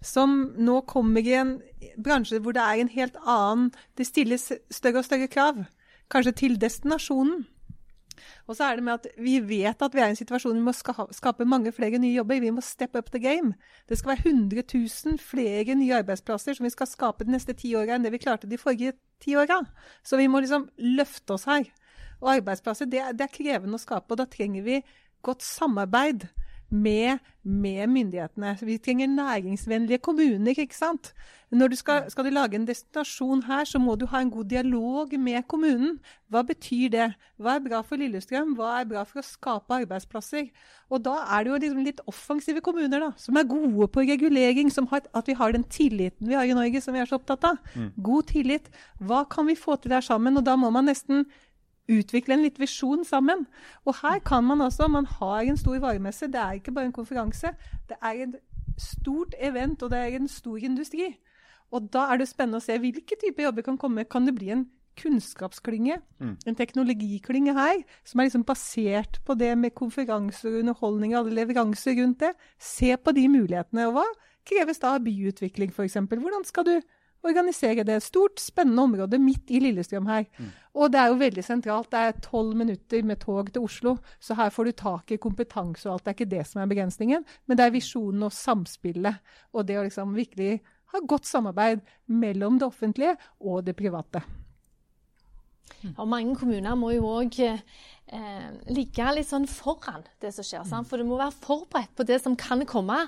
som 0.05 0.53
nå 0.61 0.81
kommer 0.91 1.25
i 1.25 1.37
en 1.39 1.55
bransje 1.97 2.41
hvor 2.45 2.53
det 2.53 2.61
er 2.61 2.83
en 2.83 2.93
helt 2.93 3.17
annen 3.25 3.71
Det 3.97 4.07
stilles 4.07 4.51
større 4.71 5.01
og 5.01 5.09
større 5.09 5.29
krav. 5.29 5.65
Kanskje 6.11 6.33
til 6.33 6.61
destinasjonen. 6.61 7.47
Og 8.47 8.57
så 8.57 8.69
er 8.69 8.79
det 8.79 8.85
med 8.87 8.95
at 8.99 9.09
vi 9.21 9.39
vet 9.45 9.83
at 9.83 9.95
vi 9.95 10.03
er 10.03 10.11
i 10.11 10.15
en 10.15 10.19
situasjon 10.19 10.53
hvor 10.53 10.61
vi 10.61 10.67
må 10.67 11.11
skape 11.17 11.49
mange 11.49 11.73
flere 11.75 12.01
nye 12.03 12.15
jobber. 12.17 12.43
Vi 12.43 12.53
må 12.55 12.65
step 12.65 12.97
up 12.99 13.11
the 13.15 13.23
game. 13.23 13.55
Det 13.89 13.99
skal 13.99 14.15
være 14.15 14.29
100 14.31 14.65
000 14.75 15.19
flere 15.23 15.79
nye 15.79 15.99
arbeidsplasser 16.01 16.57
som 16.57 16.69
vi 16.69 16.75
skal 16.75 16.91
skape 16.91 17.27
de 17.27 17.35
neste 17.35 17.57
ti 17.59 17.75
åra 17.79 17.97
enn 17.97 18.07
det 18.07 18.15
vi 18.15 18.23
klarte 18.23 18.51
de 18.51 18.61
forrige 18.61 18.95
ti 19.23 19.37
åra. 19.37 19.63
Så 20.03 20.21
vi 20.21 20.29
må 20.29 20.43
liksom 20.45 20.69
løfte 20.79 21.37
oss 21.37 21.49
her. 21.51 21.67
Og 22.23 22.33
arbeidsplasser, 22.37 22.89
det, 22.89 23.03
det 23.19 23.27
er 23.27 23.35
krevende 23.35 23.77
å 23.77 23.83
skape, 23.83 24.15
og 24.15 24.21
da 24.21 24.29
trenger 24.31 24.65
vi 24.65 24.81
godt 25.25 25.45
samarbeid 25.45 26.29
med, 26.71 27.19
med, 27.43 27.87
myndighetene. 27.87 28.57
Vi 28.63 28.79
trenger 28.79 29.07
næringsvennlige 29.07 29.99
kommuner. 29.99 30.55
ikke 30.59 30.77
sant? 30.77 31.15
Når 31.51 31.69
du 31.69 31.77
skal, 31.77 32.11
skal, 32.11 32.25
du 32.25 32.31
lage 32.31 32.57
en 32.57 32.67
destinasjon 32.67 33.43
her, 33.47 33.65
så 33.65 33.79
må 33.79 33.95
du 33.95 34.07
ha 34.07 34.21
en 34.21 34.31
god 34.31 34.45
dialog 34.51 35.13
med 35.21 35.43
kommunen. 35.49 35.99
Hva 36.29 36.43
betyr 36.43 36.89
det? 36.91 37.13
Hva 37.39 37.55
er 37.55 37.63
bra 37.69 37.83
for 37.87 38.01
Lillestrøm? 38.01 38.57
Hva 38.59 38.81
er 38.81 38.89
bra 38.91 39.05
for 39.07 39.21
å 39.21 39.27
skape 39.27 39.79
arbeidsplasser? 39.85 40.49
Og 40.91 41.05
da 41.05 41.21
er 41.37 41.45
det 41.45 41.53
jo 41.53 41.61
liksom 41.63 41.87
litt 41.87 42.03
offensive 42.11 42.65
kommuner 42.65 43.07
da, 43.07 43.13
som 43.17 43.39
er 43.39 43.47
gode 43.49 43.89
på 43.95 44.07
regulering. 44.09 44.73
Som 44.73 44.89
har, 44.91 45.07
at 45.15 45.31
vi 45.31 45.39
har 45.39 45.55
den 45.55 45.65
tilliten 45.65 46.29
vi 46.29 46.35
har 46.35 46.49
i 46.49 46.57
Norge, 46.57 46.83
som 46.83 46.97
vi 46.97 47.05
er 47.05 47.11
så 47.11 47.21
opptatt 47.21 47.47
av. 47.53 47.63
Mm. 47.75 47.91
God 47.97 48.31
tillit. 48.33 48.71
Hva 48.99 49.23
kan 49.31 49.47
vi 49.47 49.59
få 49.59 49.77
til 49.77 49.95
der 49.95 50.03
sammen? 50.03 50.41
Og 50.41 50.47
da 50.47 50.57
må 50.59 50.73
man 50.75 50.91
nesten 50.91 51.27
utvikle 51.91 52.37
en 52.37 52.45
litt 52.45 52.61
visjon 52.61 53.05
sammen. 53.05 53.47
Og 53.85 53.99
her 54.03 54.21
kan 54.25 54.45
man 54.45 54.63
altså 54.65 54.89
Man 54.89 55.07
har 55.07 55.43
en 55.43 55.57
stor 55.57 55.79
varemesse. 55.79 56.27
Det 56.27 56.41
er 56.41 56.53
ikke 56.59 56.73
bare 56.73 56.91
en 56.91 56.97
konferanse. 56.97 57.55
Det 57.89 57.97
er 58.03 58.27
et 58.27 58.39
stort 58.79 59.35
event, 59.39 59.83
og 59.83 59.91
det 59.91 59.99
er 59.99 60.17
en 60.17 60.29
stor 60.29 60.57
industri. 60.57 61.15
Og 61.71 61.91
da 61.93 62.09
er 62.13 62.21
det 62.21 62.29
spennende 62.29 62.61
å 62.61 62.65
se 62.65 62.79
hvilke 62.79 63.19
typer 63.21 63.49
jobber 63.49 63.63
kan 63.67 63.79
komme. 63.79 64.05
Kan 64.05 64.27
det 64.27 64.35
bli 64.37 64.51
en 64.55 64.67
kunnskapsklynge, 64.95 65.97
mm. 66.21 66.35
en 66.47 66.55
teknologiklynge 66.55 67.55
her, 67.57 67.81
som 68.07 68.21
er 68.21 68.29
liksom 68.29 68.45
basert 68.47 69.19
på 69.27 69.35
det 69.35 69.51
med 69.59 69.75
konferanser, 69.75 70.61
underholdning 70.61 71.15
og 71.15 71.25
alle 71.25 71.41
leveranser 71.41 71.99
rundt 71.99 72.21
det? 72.23 72.31
Se 72.59 72.95
på 72.97 73.15
de 73.17 73.27
mulighetene. 73.29 73.89
Og 73.89 73.99
hva 73.99 74.07
kreves 74.47 74.79
da 74.83 74.95
av 74.95 75.03
byutvikling, 75.07 75.73
f.eks.? 75.75 75.99
Hvordan 76.11 76.47
skal 76.47 76.69
du 76.69 76.77
organisere 77.25 77.85
det. 77.87 78.01
Stort, 78.05 78.43
spennende 78.43 78.83
område 78.83 79.19
midt 79.19 79.51
i 79.51 79.61
Lillestrøm 79.63 80.07
her. 80.11 80.27
Mm. 80.39 80.53
Og 80.75 80.93
det 80.93 81.01
er 81.01 81.11
jo 81.11 81.19
veldig 81.21 81.45
sentralt. 81.47 81.91
Det 81.93 82.03
er 82.03 82.21
tolv 82.25 82.55
minutter 82.59 83.03
med 83.07 83.21
tog 83.23 83.51
til 83.53 83.65
Oslo, 83.65 83.97
så 84.21 84.37
her 84.39 84.53
får 84.55 84.69
du 84.69 84.73
tak 84.85 85.15
i 85.15 85.21
kompetanse 85.23 85.89
og 85.89 85.97
alt. 85.97 86.05
Det 86.05 86.13
er 86.13 86.19
ikke 86.19 86.37
det 86.37 86.47
som 86.51 86.63
er 86.63 86.71
begrensningen, 86.71 87.27
men 87.47 87.59
det 87.59 87.67
er 87.67 87.75
visjonen 87.75 88.29
og 88.29 88.35
samspillet. 88.35 89.21
Og 89.55 89.67
det 89.69 89.79
å 89.81 89.85
liksom 89.87 90.17
virkelig 90.17 90.63
ha 90.95 91.03
godt 91.09 91.27
samarbeid 91.27 91.85
mellom 92.07 92.59
det 92.61 92.69
offentlige 92.69 93.17
og 93.41 93.65
det 93.67 93.77
private. 93.79 94.23
Og 95.97 96.09
mange 96.09 96.37
kommuner 96.37 96.77
må 96.77 96.93
jo 96.95 97.09
òg 97.09 97.41
eh, 98.13 98.51
ligge 98.73 99.07
litt 99.17 99.29
sånn 99.29 99.47
foran 99.49 100.05
det 100.23 100.33
som 100.35 100.47
skjer. 100.47 100.65
Sant? 100.69 100.89
For 100.89 101.01
du 101.01 101.07
må 101.09 101.19
være 101.19 101.35
forberedt 101.45 101.95
på 101.97 102.07
det 102.07 102.21
som 102.23 102.37
kan 102.39 102.65
komme. 102.69 102.99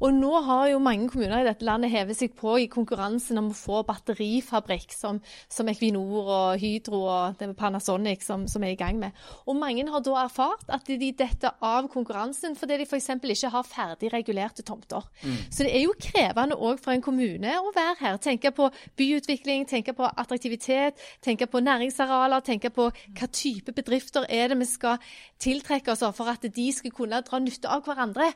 Og 0.00 0.14
nå 0.14 0.32
har 0.46 0.68
jo 0.72 0.82
mange 0.82 1.08
kommuner 1.12 1.42
i 1.42 1.48
dette 1.48 1.66
landet 1.66 1.92
hevet 1.94 2.18
seg 2.18 2.34
på 2.38 2.56
i 2.60 2.68
konkurransen 2.72 3.40
om 3.40 3.50
å 3.52 3.56
få 3.56 3.82
batterifabrikk, 3.88 4.94
som, 4.94 5.20
som 5.52 5.70
Equinor 5.72 6.30
og 6.34 6.62
Hydro 6.62 7.02
og 7.04 7.38
det 7.40 7.50
med 7.50 7.58
Panasonic 7.58 8.24
som, 8.26 8.46
som, 8.50 8.64
er 8.64 8.74
i 8.74 8.80
gang 8.80 9.00
med. 9.00 9.16
Og 9.48 9.58
mange 9.58 9.86
har 9.90 10.04
da 10.04 10.18
erfart 10.24 10.68
at 10.72 10.88
de 10.88 11.10
detter 11.12 11.54
av 11.64 11.88
konkurransen 11.92 12.56
fordi 12.58 12.80
de 12.80 12.88
f.eks. 12.88 13.10
ikke 13.34 13.52
har 13.54 13.68
ferdig 13.68 14.12
regulerte 14.12 14.64
tomter. 14.66 15.04
Mm. 15.24 15.38
Så 15.48 15.66
det 15.66 15.74
er 15.74 15.84
jo 15.86 15.96
krevende 16.00 16.58
òg 16.58 16.80
for 16.82 16.94
en 16.94 17.04
kommune 17.04 17.56
å 17.60 17.72
være 17.74 17.96
her. 18.00 18.20
Tenke 18.22 18.52
på 18.54 18.68
byutvikling, 18.98 19.66
tenke 19.68 19.94
på 19.96 20.06
attraktivitet, 20.08 21.00
tenke 21.24 21.48
på 21.50 21.62
næringsarealer, 21.64 22.44
tenke 22.44 22.70
på 22.74 22.88
hva 22.90 23.28
type 23.34 23.74
bedrifter 23.74 24.26
er 24.28 24.33
det 24.34 24.58
vi 24.60 24.68
skal 24.68 24.98
tiltrekke 25.42 25.94
oss 25.94 26.04
for 26.16 26.30
at 26.30 26.44
de 26.44 26.66
skal 26.74 26.94
kunne 26.94 27.22
dra 27.26 27.40
nytte 27.42 27.70
av 27.70 27.84
hverandre? 27.86 28.32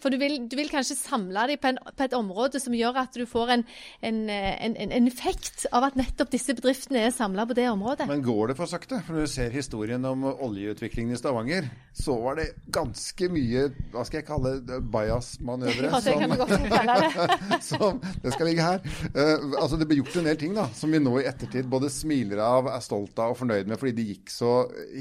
For 0.00 0.12
du 0.12 0.16
vil, 0.20 0.36
du 0.48 0.56
vil 0.58 0.70
kanskje 0.72 0.96
samle 0.98 1.46
dem 1.50 1.60
på, 1.60 1.72
på, 1.90 2.06
et 2.06 2.16
område 2.16 2.60
som 2.62 2.74
gjør 2.76 3.02
at 3.02 3.16
du 3.16 3.26
får 3.28 3.54
en, 3.56 3.64
en, 4.06 4.20
en, 4.30 4.76
en 4.80 5.08
effekt 5.10 5.66
av 5.76 5.90
at 5.90 5.98
nettopp 5.98 6.32
disse 6.32 6.54
bedriftene 6.56 7.04
er 7.06 7.14
samla 7.14 7.46
på 7.48 7.56
det 7.58 7.68
området. 7.70 8.08
Men 8.10 8.24
går 8.24 8.52
det 8.52 8.58
for 8.58 8.70
sakte? 8.70 9.00
For 9.06 9.16
når 9.16 9.28
du 9.28 9.32
ser 9.34 9.54
historien 9.54 10.04
om 10.08 10.24
oljeutviklingen 10.30 11.14
i 11.14 11.20
Stavanger, 11.20 11.68
så 11.96 12.16
var 12.22 12.40
det 12.40 12.48
ganske 12.72 13.30
mye 13.32 13.68
hva 13.92 14.04
skal 14.08 14.22
jeg 14.22 14.28
kalle 14.28 14.80
bias-manøvre. 14.92 15.90
Ja, 15.90 16.02
det 16.04 16.16
kan 16.22 16.34
du 16.34 16.38
godt 16.40 16.68
kalle 16.72 16.98
det. 17.04 17.30
som, 17.70 18.02
det 18.24 18.34
skal 18.34 18.50
ligge 18.50 18.66
her. 18.66 18.84
Uh, 19.14 19.60
altså 19.60 19.78
Det 19.80 19.88
ble 19.90 20.00
gjort 20.00 20.20
en 20.20 20.30
del 20.30 20.38
ting 20.40 20.56
da, 20.56 20.68
som 20.76 20.92
vi 20.92 21.02
nå 21.02 21.16
i 21.20 21.26
ettertid 21.28 21.68
både 21.70 21.92
smiler 21.92 22.40
av, 22.44 22.70
er 22.72 22.84
stolt 22.84 23.18
av 23.20 23.34
og 23.34 23.40
fornøyd 23.42 23.68
med, 23.68 23.80
fordi 23.80 23.96
det 23.98 24.08
gikk 24.14 24.32
så 24.32 24.54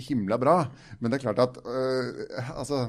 himla 0.10 0.40
bra. 0.42 0.64
Men 1.00 1.12
det 1.12 1.20
er 1.20 1.30
klart 1.30 1.44
at 1.46 1.62
uh, 1.64 2.58
altså 2.58 2.88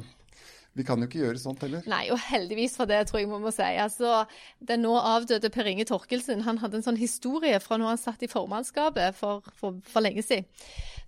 vi 0.79 0.85
kan 0.87 1.03
jo 1.03 1.09
ikke 1.09 1.19
gjøre 1.25 1.41
sånt 1.43 1.65
heller. 1.65 1.83
Nei, 1.91 2.05
og 2.15 2.19
heldigvis 2.23 2.77
for 2.79 2.87
det, 2.87 3.01
tror 3.09 3.19
jeg 3.19 3.27
vi 3.27 3.39
må 3.43 3.51
si. 3.55 3.67
Altså, 3.83 4.23
den 4.63 4.85
nå 4.87 4.93
avdøde 4.95 5.51
Per 5.51 5.67
Inge 5.67 5.87
Torkelsen 5.89 6.45
han 6.47 6.61
hadde 6.63 6.79
en 6.79 6.87
sånn 6.87 7.01
historie 7.01 7.59
fra 7.63 7.79
når 7.81 7.95
han 7.95 8.01
satt 8.05 8.23
i 8.23 8.31
formannskapet 8.31 9.19
for, 9.19 9.43
for, 9.59 9.81
for 9.91 10.07
lenge 10.07 10.23
siden. 10.23 10.47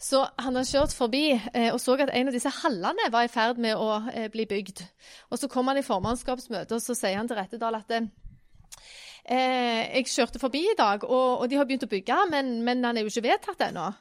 Så 0.02 0.24
han 0.42 0.58
har 0.58 0.66
kjørt 0.66 0.96
forbi 0.98 1.28
eh, 1.36 1.68
og 1.70 1.78
så 1.78 1.94
at 2.02 2.10
en 2.10 2.32
av 2.32 2.34
disse 2.34 2.50
hallene 2.58 3.06
var 3.14 3.28
i 3.28 3.30
ferd 3.30 3.60
med 3.62 3.78
å 3.78 4.00
eh, 4.10 4.26
bli 4.34 4.48
bygd. 4.50 4.82
Og 5.30 5.38
så 5.38 5.50
kom 5.52 5.70
han 5.70 5.78
i 5.78 5.86
formannskapsmøte, 5.86 6.74
og 6.74 6.82
så 6.82 6.98
sier 6.98 7.20
han 7.20 7.30
til 7.30 7.38
Rettedal 7.38 7.78
at 7.78 7.94
eh, 7.94 8.10
jeg 9.30 10.10
kjørte 10.10 10.42
forbi 10.42 10.64
i 10.72 10.78
dag, 10.78 11.06
og, 11.06 11.28
og, 11.38 11.46
de 11.46 11.60
har 11.60 11.70
begynt 11.70 11.86
å 11.86 11.92
bygge, 11.92 12.18
men, 12.34 12.56
men 12.66 12.82
han 12.82 12.98
er 12.98 13.06
jo 13.06 13.14
ikke 13.14 13.28
vedtatt 13.30 13.68
ennå 13.70 13.92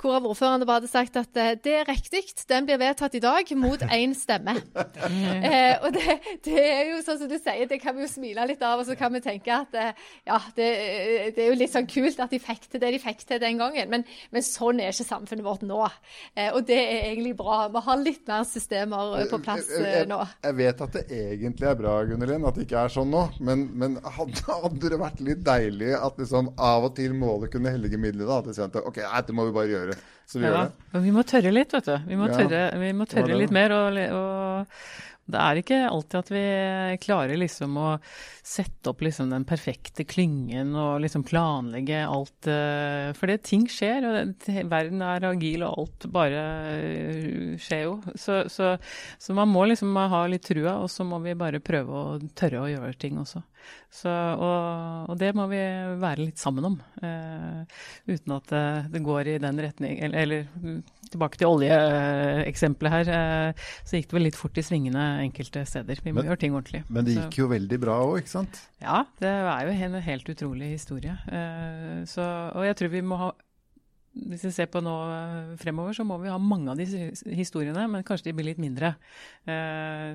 hvorav 0.00 0.26
ordføreren 0.28 0.66
bare 0.66 0.80
hadde 0.80 0.90
sagt 0.90 1.16
at 1.20 1.38
eh, 1.40 1.54
det 1.62 1.74
er 1.80 1.88
riktig, 1.88 2.22
den 2.48 2.66
blir 2.68 2.80
vedtatt 2.80 3.16
i 3.16 3.22
dag 3.22 3.50
mot 3.58 3.82
én 3.98 4.14
stemme. 4.18 4.56
eh, 5.50 5.74
og 5.82 5.92
det, 5.94 6.18
det, 6.46 6.56
er 6.60 6.92
jo 6.92 7.00
sånn 7.06 7.20
som 7.22 7.30
du 7.30 7.36
sier, 7.38 7.66
det 7.70 7.80
kan 7.82 7.96
vi 7.96 8.04
jo 8.06 8.10
smile 8.10 8.46
litt 8.48 8.62
av, 8.66 8.82
og 8.82 8.88
så 8.88 8.96
kan 8.98 9.14
vi 9.14 9.22
tenke 9.24 9.54
at 9.54 9.76
eh, 9.78 10.06
ja, 10.28 10.40
det, 10.56 10.68
det, 11.36 11.44
er 11.44 11.50
jo 11.50 11.58
litt 11.60 11.74
sånn 11.74 11.88
kult 11.90 12.20
at 12.22 12.32
de 12.32 12.40
fikk 12.42 12.68
til 12.70 12.82
det 12.82 12.92
de 12.96 13.02
fikk 13.02 13.24
til 13.28 13.42
den 13.42 13.60
gangen, 13.60 13.90
men, 13.92 14.06
men 14.34 14.44
sånn 14.44 14.82
er 14.82 14.94
ikke 14.94 15.08
samfunnet 15.08 15.46
vårt 15.46 15.64
nå. 15.66 15.82
Eh, 16.34 16.50
og 16.52 16.66
det 16.68 16.78
er 16.80 17.08
egentlig 17.10 17.36
bra. 17.38 17.66
Vi 17.72 17.82
har 17.88 18.02
litt 18.02 18.26
mer 18.28 18.46
systemer 18.48 19.26
på 19.30 19.40
plass 19.44 19.68
jeg, 19.70 19.84
jeg, 19.86 20.10
nå. 20.10 20.20
Jeg 20.44 20.58
vet 20.60 20.84
at 20.86 20.96
det 20.96 21.04
egentlig 21.10 21.70
er 21.70 21.78
bra, 21.78 21.96
Gunnelin, 22.08 22.46
at 22.48 22.58
det 22.58 22.66
ikke 22.66 22.86
er 22.86 22.94
sånn 22.96 23.12
nå, 23.12 23.26
men, 23.46 23.66
men 23.78 23.98
hadde, 24.02 24.42
hadde, 24.48 24.84
det 24.86 25.00
vært 25.00 25.22
litt 25.24 25.42
deilig 25.46 25.92
at 25.98 26.18
liksom 26.20 26.52
av 26.62 26.88
og 26.88 26.94
til 26.96 27.14
målet 27.16 27.52
kunne 27.52 27.72
hellige 27.74 28.00
midlet? 28.00 28.26
da, 28.26 28.38
at 28.40 28.48
de 28.48 28.64
at 28.64 28.78
ok, 28.80 29.00
dette 29.02 29.34
må 29.36 29.46
vi 29.48 29.54
bare 29.56 29.70
gjøre 29.70 29.85
gjøre. 29.90 30.04
Så 30.26 30.40
vi 30.40 30.46
ja, 30.46 30.52
gjør 30.52 30.70
det. 30.70 31.02
Vi 31.06 31.14
må 31.14 31.24
tørre 31.30 31.52
litt, 31.54 31.74
vet 31.76 31.90
du. 31.90 31.96
Vi 32.10 32.18
må 32.18 32.30
tørre, 32.32 32.62
vi 32.82 32.92
må 32.96 33.06
tørre 33.10 33.40
litt 33.42 33.54
mer. 33.54 33.74
Og, 33.76 34.00
og, 34.16 34.80
det 35.26 35.38
er 35.42 35.58
ikke 35.58 35.78
alltid 35.88 36.18
at 36.20 36.28
vi 36.30 36.44
klarer 37.02 37.38
liksom 37.40 37.78
å 37.82 37.88
sette 38.46 38.92
opp 38.92 39.02
liksom 39.02 39.32
den 39.32 39.46
perfekte 39.48 40.06
klyngen 40.06 40.70
og 40.78 41.00
liksom 41.02 41.24
planlegge 41.26 42.04
alt. 42.06 42.46
Eh, 42.46 43.10
for 43.18 43.30
det, 43.30 43.40
ting 43.48 43.66
skjer, 43.70 44.06
og 44.06 44.46
verden 44.70 45.02
er 45.02 45.26
agil, 45.26 45.66
og 45.66 45.82
alt 45.82 46.06
bare 46.14 46.44
eh, 46.76 47.58
skjer 47.58 47.84
jo. 47.88 47.96
Så, 48.14 48.44
så, 48.52 48.76
så 49.18 49.36
man 49.36 49.50
må 49.50 49.66
liksom 49.66 49.98
ha 49.98 50.22
litt 50.30 50.46
trua, 50.46 50.78
og 50.84 50.90
så 50.92 51.06
må 51.08 51.18
vi 51.26 51.34
bare 51.38 51.62
prøve 51.64 51.90
å 51.90 52.16
tørre 52.38 52.62
å 52.62 52.70
gjøre 52.70 52.94
ting 53.02 53.18
også. 53.18 53.42
Så, 53.90 54.10
og, 54.10 55.08
og, 55.10 55.16
det 55.18 55.32
må 55.34 55.48
vi 55.50 55.58
være 55.98 56.28
litt 56.28 56.38
sammen 56.38 56.68
om, 56.68 56.76
uh, 57.02 57.64
uten 58.06 58.34
at 58.36 58.52
det, 58.92 59.00
går 59.02 59.30
i 59.32 59.36
den 59.42 59.58
retning 59.58 59.96
Eller, 60.06 60.22
eller 60.22 60.76
tilbake 61.10 61.40
til 61.40 61.50
oljeeksempelet 61.50 62.94
her, 62.94 63.10
uh, 63.10 63.66
så 63.82 63.98
gikk 63.98 64.10
det 64.10 64.18
vel 64.18 64.26
litt 64.28 64.38
fort 64.38 64.60
i 64.60 64.64
svingene 64.66 65.06
enkelte 65.22 65.64
steder. 65.68 66.02
Vi 66.04 66.12
må 66.12 66.20
men, 66.20 66.30
gjøre 66.30 66.42
ting 66.44 66.54
ordentlig. 66.56 66.84
Men 66.92 67.08
det 67.08 67.16
gikk 67.16 67.40
jo 67.42 67.48
veldig 67.50 67.80
bra 67.82 67.96
òg, 68.04 68.20
ikke 68.22 68.34
sant? 68.34 68.60
Ja, 68.82 69.02
det 69.22 69.32
er 69.32 69.66
jo 69.68 69.74
en 69.88 69.98
helt 70.06 70.30
utrolig 70.32 70.70
historie. 70.74 71.16
Uh, 71.30 72.04
så, 72.08 72.24
og 72.54 72.68
jeg 72.68 72.78
tror 72.80 72.94
vi 72.94 73.04
må 73.06 73.20
ha 73.24 73.34
hvis 74.16 74.46
vi 74.46 74.50
ser 74.54 74.68
på 74.72 74.80
nå 74.80 74.92
fremover, 75.60 75.92
så 75.92 76.04
må 76.08 76.16
vi 76.22 76.30
ha 76.32 76.38
mange 76.40 76.70
av 76.72 76.78
disse 76.80 77.10
historiene, 77.36 77.82
men 77.92 78.04
kanskje 78.06 78.30
de 78.30 78.32
blir 78.38 78.46
litt 78.48 78.62
mindre. 78.62 78.94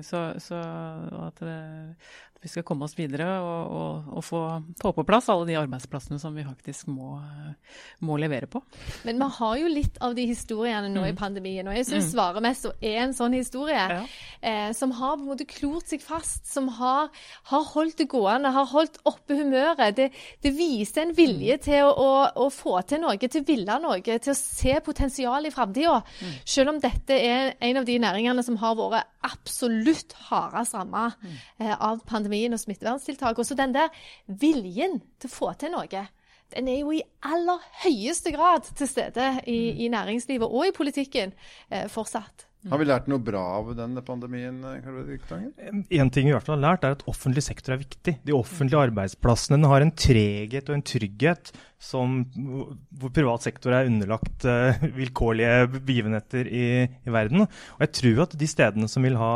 så, 0.02 0.22
så 0.42 0.58
at, 1.22 1.42
vi 2.42 2.50
skal 2.50 2.64
komme 2.66 2.88
oss 2.88 2.96
videre 2.98 3.26
og, 3.38 3.74
og, 3.78 4.06
og 4.18 4.24
få, 4.26 4.40
få, 4.80 4.90
på 4.96 5.04
plass 5.06 5.28
alle 5.30 5.46
de 5.46 5.54
arbeidsplassene 5.60 6.18
som 6.18 6.34
vi 6.34 6.42
faktisk 6.42 6.88
må, 6.90 7.14
må, 8.02 8.16
levere 8.18 8.48
på. 8.50 8.58
Men 9.06 9.20
vi 9.22 9.28
har 9.36 9.60
jo 9.60 9.68
litt 9.70 10.00
av 10.02 10.16
de 10.18 10.24
historiene 10.26 10.90
nå 10.90 11.04
mm. 11.04 11.10
i 11.12 11.14
pandemien, 11.18 11.70
og 11.70 11.78
jeg 11.78 11.86
syns 11.86 12.08
mm. 12.08 12.10
Svaremester 12.12 12.74
er 12.82 12.98
en 13.04 13.14
sånn 13.14 13.36
historie. 13.38 13.78
Ja. 13.78 14.00
Eh, 14.42 14.72
som 14.74 14.90
har 14.98 15.14
på 15.14 15.22
en 15.22 15.30
måte 15.30 15.46
klort 15.46 15.92
seg 15.92 16.02
fast, 16.02 16.50
som 16.50 16.66
har, 16.80 17.12
har 17.52 17.68
holdt 17.76 18.02
det 18.02 18.08
gående, 18.10 18.50
har 18.56 18.66
holdt 18.72 18.98
oppe 19.06 19.38
humøret. 19.38 19.94
Det, 20.00 20.08
det 20.42 20.54
viser 20.58 21.06
en 21.06 21.14
vilje 21.14 21.60
mm. 21.60 21.64
til 21.68 21.86
å, 21.86 21.94
å, 21.94 22.10
å, 22.42 22.50
få 22.50 22.74
til 22.90 23.04
noe, 23.04 23.14
til 23.22 23.44
å 23.44 23.50
ville 23.52 23.78
noe, 23.86 24.02
til 24.02 24.34
å 24.34 24.38
se 24.38 24.74
potensial 24.82 25.46
i 25.46 25.54
framtida. 25.54 26.00
Mm. 26.02 26.34
Selv 26.56 26.74
om 26.74 26.82
dette 26.82 27.22
er 27.22 27.54
en 27.62 27.80
av 27.84 27.86
de 27.86 28.00
næringene 28.02 28.42
som 28.42 28.58
har 28.58 28.74
vært 28.82 29.14
absolutt 29.22 30.16
hardest 30.26 30.74
ramma 30.74 31.12
mm. 31.14 31.34
eh, 31.62 31.74
av 31.78 32.02
pandemien 32.02 32.31
pandemien 32.32 32.52
og 32.52 32.60
smitteverntiltak. 32.60 33.38
Og 33.38 33.46
så 33.46 33.54
den 33.54 33.74
der 33.74 33.88
viljen 34.26 35.00
til 35.20 35.28
å 35.28 35.32
få 35.32 35.52
til 35.58 35.72
noe, 35.72 36.06
den 36.52 36.68
er 36.68 36.80
jo 36.80 36.92
i 36.92 37.02
aller 37.22 37.60
høyeste 37.84 38.32
grad 38.32 38.66
til 38.76 38.88
stede 38.88 39.40
i, 39.46 39.72
mm. 39.72 39.80
i 39.80 39.88
næringslivet 39.88 40.48
og 40.48 40.66
i 40.68 40.72
politikken 40.76 41.32
eh, 41.70 41.88
fortsatt. 41.88 42.46
Har 42.70 42.78
vi 42.78 42.86
lært 42.86 43.08
noe 43.10 43.18
bra 43.18 43.40
av 43.56 43.72
denne 43.74 44.04
pandemien? 44.06 44.60
En 44.62 46.10
ting 46.14 46.28
vi 46.28 46.30
i 46.30 46.34
hvert 46.34 46.46
fall 46.46 46.60
har 46.60 46.62
lært, 46.62 46.86
er 46.86 46.94
at 46.94 47.02
offentlig 47.10 47.42
sektor 47.42 47.74
er 47.74 47.80
viktig. 47.80 48.14
De 48.22 48.36
offentlige 48.36 48.84
arbeidsplassene 48.86 49.70
har 49.70 49.82
en 49.82 49.90
treghet 49.98 50.70
og 50.70 50.76
en 50.76 50.84
trygghet 50.86 51.50
som, 51.82 52.20
hvor 53.02 53.10
privat 53.14 53.48
sektor 53.48 53.74
er 53.74 53.90
underlagt 53.90 54.46
uh, 54.46 54.78
vilkårlige 55.00 55.66
begivenheter 55.80 56.46
i, 56.46 56.64
i, 56.86 57.10
verden. 57.10 57.48
Og 57.48 57.82
jeg 57.82 57.94
tror 57.98 58.24
at 58.28 58.38
de 58.38 58.50
stedene 58.54 58.90
som 58.90 59.02
vil 59.02 59.18
ha 59.18 59.34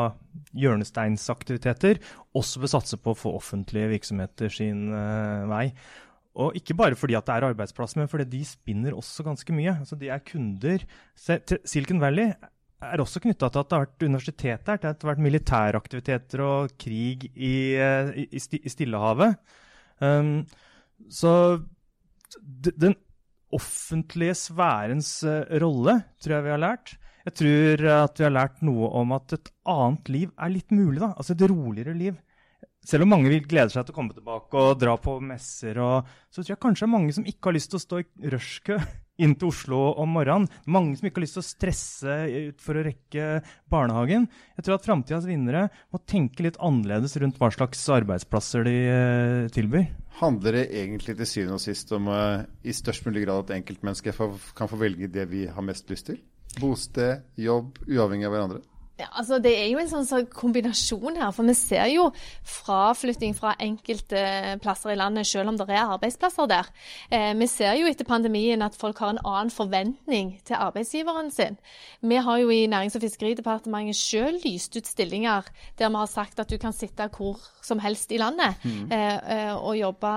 hjørnesteinsaktiviteter, 0.55 1.99
også 2.37 2.63
bør 2.63 2.77
satse 2.77 3.03
på 3.03 3.11
å 3.11 3.19
få 3.27 3.35
offentlige 3.35 3.91
virksomheter 3.97 4.55
sin 4.55 4.93
uh, 4.95 5.49
vei. 5.51 5.67
Og 6.37 6.55
ikke 6.55 6.77
bare 6.79 6.99
fordi 7.01 7.17
at 7.19 7.27
det 7.27 7.35
er 7.35 7.51
arbeidsplasser, 7.51 7.99
men 7.99 8.11
fordi 8.13 8.29
de 8.37 8.47
spinner 8.47 8.95
også 8.95 9.25
ganske 9.27 9.55
mye. 9.57 9.81
Altså 9.81 9.99
De 9.99 10.13
er 10.13 10.23
kunder. 10.23 10.85
Silicon 11.17 11.99
Valley 12.03 12.37
er 12.85 13.01
også 13.01 13.23
knytta 13.25 13.49
til 13.49 13.63
at 13.63 13.71
det 13.71 13.77
har 13.77 13.87
vært 13.87 14.05
universitet 14.05 14.67
til 14.67 14.75
at 14.77 14.85
det 14.85 15.07
har 15.07 15.13
vært 15.15 15.25
militæraktiviteter 15.25 16.43
og 16.45 16.75
krig 16.81 17.31
i, 17.33 17.57
eh, 17.81 18.13
i, 18.27 18.27
i 18.37 18.73
Stillehavet. 18.73 19.39
Um, 20.01 20.45
så 21.09 21.33
den 22.53 22.97
offentlige 23.57 24.35
sfærens 24.37 25.23
uh, 25.25 25.47
rolle 25.63 26.03
tror 26.21 26.37
jeg 26.37 26.47
vi 26.47 26.53
har 26.53 26.63
lært. 26.63 26.97
Jeg 27.27 27.39
tror 27.41 27.87
at 27.95 28.21
vi 28.21 28.27
har 28.27 28.35
lært 28.35 28.61
noe 28.67 28.91
om 29.01 29.17
at 29.17 29.35
et 29.35 29.51
annet 29.73 30.13
liv 30.13 30.29
er 30.37 30.53
litt 30.53 30.71
mulig. 30.71 31.01
da, 31.01 31.15
Altså 31.17 31.35
et 31.35 31.49
roligere 31.49 31.97
liv. 31.97 32.21
Selv 32.87 33.03
om 33.03 33.11
mange 33.17 33.33
vil 33.33 33.49
glede 33.49 33.73
seg 33.73 33.87
til 33.87 33.97
å 33.97 33.97
komme 33.97 34.15
tilbake 34.15 34.61
og 34.63 34.77
dra 34.79 34.95
på 35.01 35.17
messer, 35.19 35.81
og, 35.83 36.07
så 36.31 36.45
tror 36.45 36.53
jeg 36.53 36.63
kanskje 36.63 36.85
det 36.85 36.91
er 36.91 36.93
mange 36.93 37.17
som 37.17 37.27
ikke 37.27 37.51
har 37.51 37.57
lyst 37.57 37.73
til 37.73 37.81
å 37.81 37.83
stå 37.83 38.03
i 38.05 38.31
rushkø 38.37 38.79
inn 39.23 39.35
til 39.39 39.51
Oslo 39.51 39.81
om 40.01 40.15
morgenen. 40.17 40.49
Mange 40.69 40.97
som 40.99 41.09
ikke 41.09 41.21
har 41.21 41.27
lyst 41.27 41.39
til 41.39 41.45
å 41.45 41.49
stresse 41.49 42.17
ut 42.51 42.63
for 42.65 42.79
å 42.79 42.85
rekke 42.87 43.29
barnehagen. 43.73 44.29
Jeg 44.59 44.67
tror 44.67 44.79
at 44.79 44.87
framtidas 44.89 45.29
vinnere 45.29 45.67
må 45.95 46.03
tenke 46.09 46.47
litt 46.47 46.61
annerledes 46.63 47.17
rundt 47.23 47.41
hva 47.41 47.51
slags 47.55 47.85
arbeidsplasser 47.97 48.67
de 48.69 48.77
eh, 48.93 49.49
tilbyr. 49.55 49.89
Handler 50.21 50.61
det 50.61 50.69
egentlig 50.81 51.17
til 51.19 51.29
syvende 51.29 51.59
og 51.59 51.65
sist 51.65 51.91
om 51.93 52.09
uh, 52.09 52.47
i 52.65 52.73
størst 52.73 53.05
mulig 53.05 53.27
grad 53.27 53.45
at 53.45 53.53
enkeltmennesket 53.59 54.17
kan 54.57 54.71
få 54.71 54.79
velge 54.81 55.11
det 55.13 55.27
vi 55.29 55.45
har 55.53 55.65
mest 55.67 55.93
lyst 55.93 56.09
til? 56.09 56.23
Bosted, 56.57 57.27
jobb, 57.37 57.83
uavhengig 57.85 58.25
av 58.25 58.33
hverandre? 58.33 58.63
Ja, 58.97 59.11
altså 59.13 59.37
Det 59.39 59.51
er 59.53 59.67
jo 59.69 59.81
en 59.81 59.91
sånn, 59.91 60.07
sånn, 60.09 60.29
kombinasjon 60.33 61.19
her. 61.21 61.33
For 61.37 61.45
vi 61.45 61.55
ser 61.59 61.85
jo 61.93 62.07
fraflytting 62.49 63.35
fra 63.37 63.53
enkelte 63.61 64.57
plasser 64.65 64.95
i 64.95 64.97
landet, 64.97 65.29
selv 65.29 65.53
om 65.53 65.59
det 65.61 65.69
er 65.69 65.83
arbeidsplasser 65.85 66.49
der. 66.49 66.71
Eh, 67.11 67.35
vi 67.37 67.49
ser 67.53 67.77
jo 67.77 67.91
etter 67.91 68.09
pandemien 68.09 68.65
at 68.65 68.79
folk 68.79 69.03
har 69.05 69.13
en 69.13 69.21
annen 69.21 69.53
forventning 69.53 70.39
til 70.49 70.57
arbeidsgiveren 70.57 71.29
sin. 71.31 71.61
Vi 72.01 72.17
har 72.17 72.41
jo 72.41 72.49
i 72.49 72.65
Nærings- 72.73 72.97
og 72.97 73.05
fiskeridepartementet 73.05 74.01
selv 74.01 74.41
lyst 74.47 74.77
ut 74.77 74.89
stillinger 74.89 75.45
der 75.79 75.93
vi 75.93 76.01
har 76.01 76.09
sagt 76.09 76.41
at 76.41 76.49
du 76.49 76.57
kan 76.57 76.73
sitte 76.73 77.11
hvor 77.13 77.37
som 77.67 77.81
helst 77.83 78.13
i 78.15 78.21
landet 78.21 78.63
mm. 78.65 78.93
eh, 78.95 79.53
og 79.57 79.75
jobbe, 79.79 80.13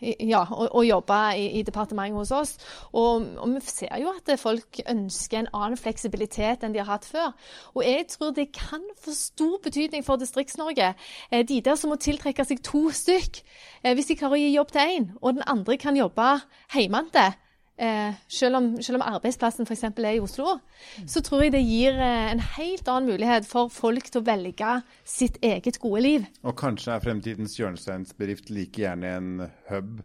eh, 0.00 0.26
ja, 0.28 0.42
og, 0.50 0.68
og 0.72 0.86
jobbe 0.86 1.20
i, 1.38 1.46
i, 1.60 1.62
departementet 1.66 2.18
hos 2.18 2.32
oss. 2.34 2.56
Og, 2.92 3.26
og 3.38 3.54
vi 3.54 3.62
ser 3.64 3.94
jo 4.02 4.12
at 4.12 4.32
folk 4.40 4.80
ønsker 4.88 5.40
en 5.44 5.50
annen 5.54 5.80
fleksibilitet 5.80 6.66
enn 6.66 6.74
de 6.74 6.82
har 6.82 6.90
hatt 6.90 7.08
før. 7.08 7.32
Og 7.74 7.84
jeg 7.86 8.08
tror 8.12 8.34
det 8.36 8.50
kan 8.56 8.84
få 9.04 9.14
stor 9.16 9.58
betydning 9.64 10.04
for 10.06 10.20
Distrikts-Norge. 10.20 10.92
Eh, 11.30 11.46
de 11.46 11.60
der 11.60 11.78
som 11.78 11.94
må 11.94 12.00
tiltrekke 12.02 12.44
seg 12.46 12.62
to 12.66 12.88
stykk, 12.90 13.42
eh, 13.82 13.94
hvis 13.94 14.10
de 14.10 14.18
klarer 14.18 14.38
å 14.38 14.42
gi 14.42 14.54
jobb 14.54 14.74
til 14.74 14.96
én, 14.98 15.10
og 15.22 15.38
den 15.38 15.46
andre 15.46 15.78
kan 15.80 15.96
jobbe 15.96 16.30
hjemmefra, 16.74 17.32
eh, 17.78 18.16
selv, 18.28 18.58
om, 18.58 18.68
selv 18.82 19.00
om 19.00 19.06
arbeidsplassen 19.06 19.68
f.eks. 19.68 19.84
er 19.90 20.10
i 20.14 20.22
Oslo, 20.22 20.58
så 21.06 21.22
tror 21.24 21.46
jeg 21.46 21.54
det 21.56 21.62
gir 21.66 22.00
en 22.00 22.42
helt 22.56 22.88
annen 22.88 23.12
mulighet 23.12 23.48
for 23.48 23.70
folk 23.72 24.10
til 24.10 24.22
å 24.22 24.26
velge 24.26 24.80
sitt 25.04 25.38
eget 25.44 25.80
gode 25.82 26.02
liv. 26.04 26.26
Og 26.42 26.56
kanskje 26.58 26.96
er 26.96 27.04
fremtidens 27.04 27.56
hjørnesteinsbedrift 27.60 28.52
like 28.54 28.82
gjerne 28.82 29.16
en 29.20 29.32
hub 29.70 29.96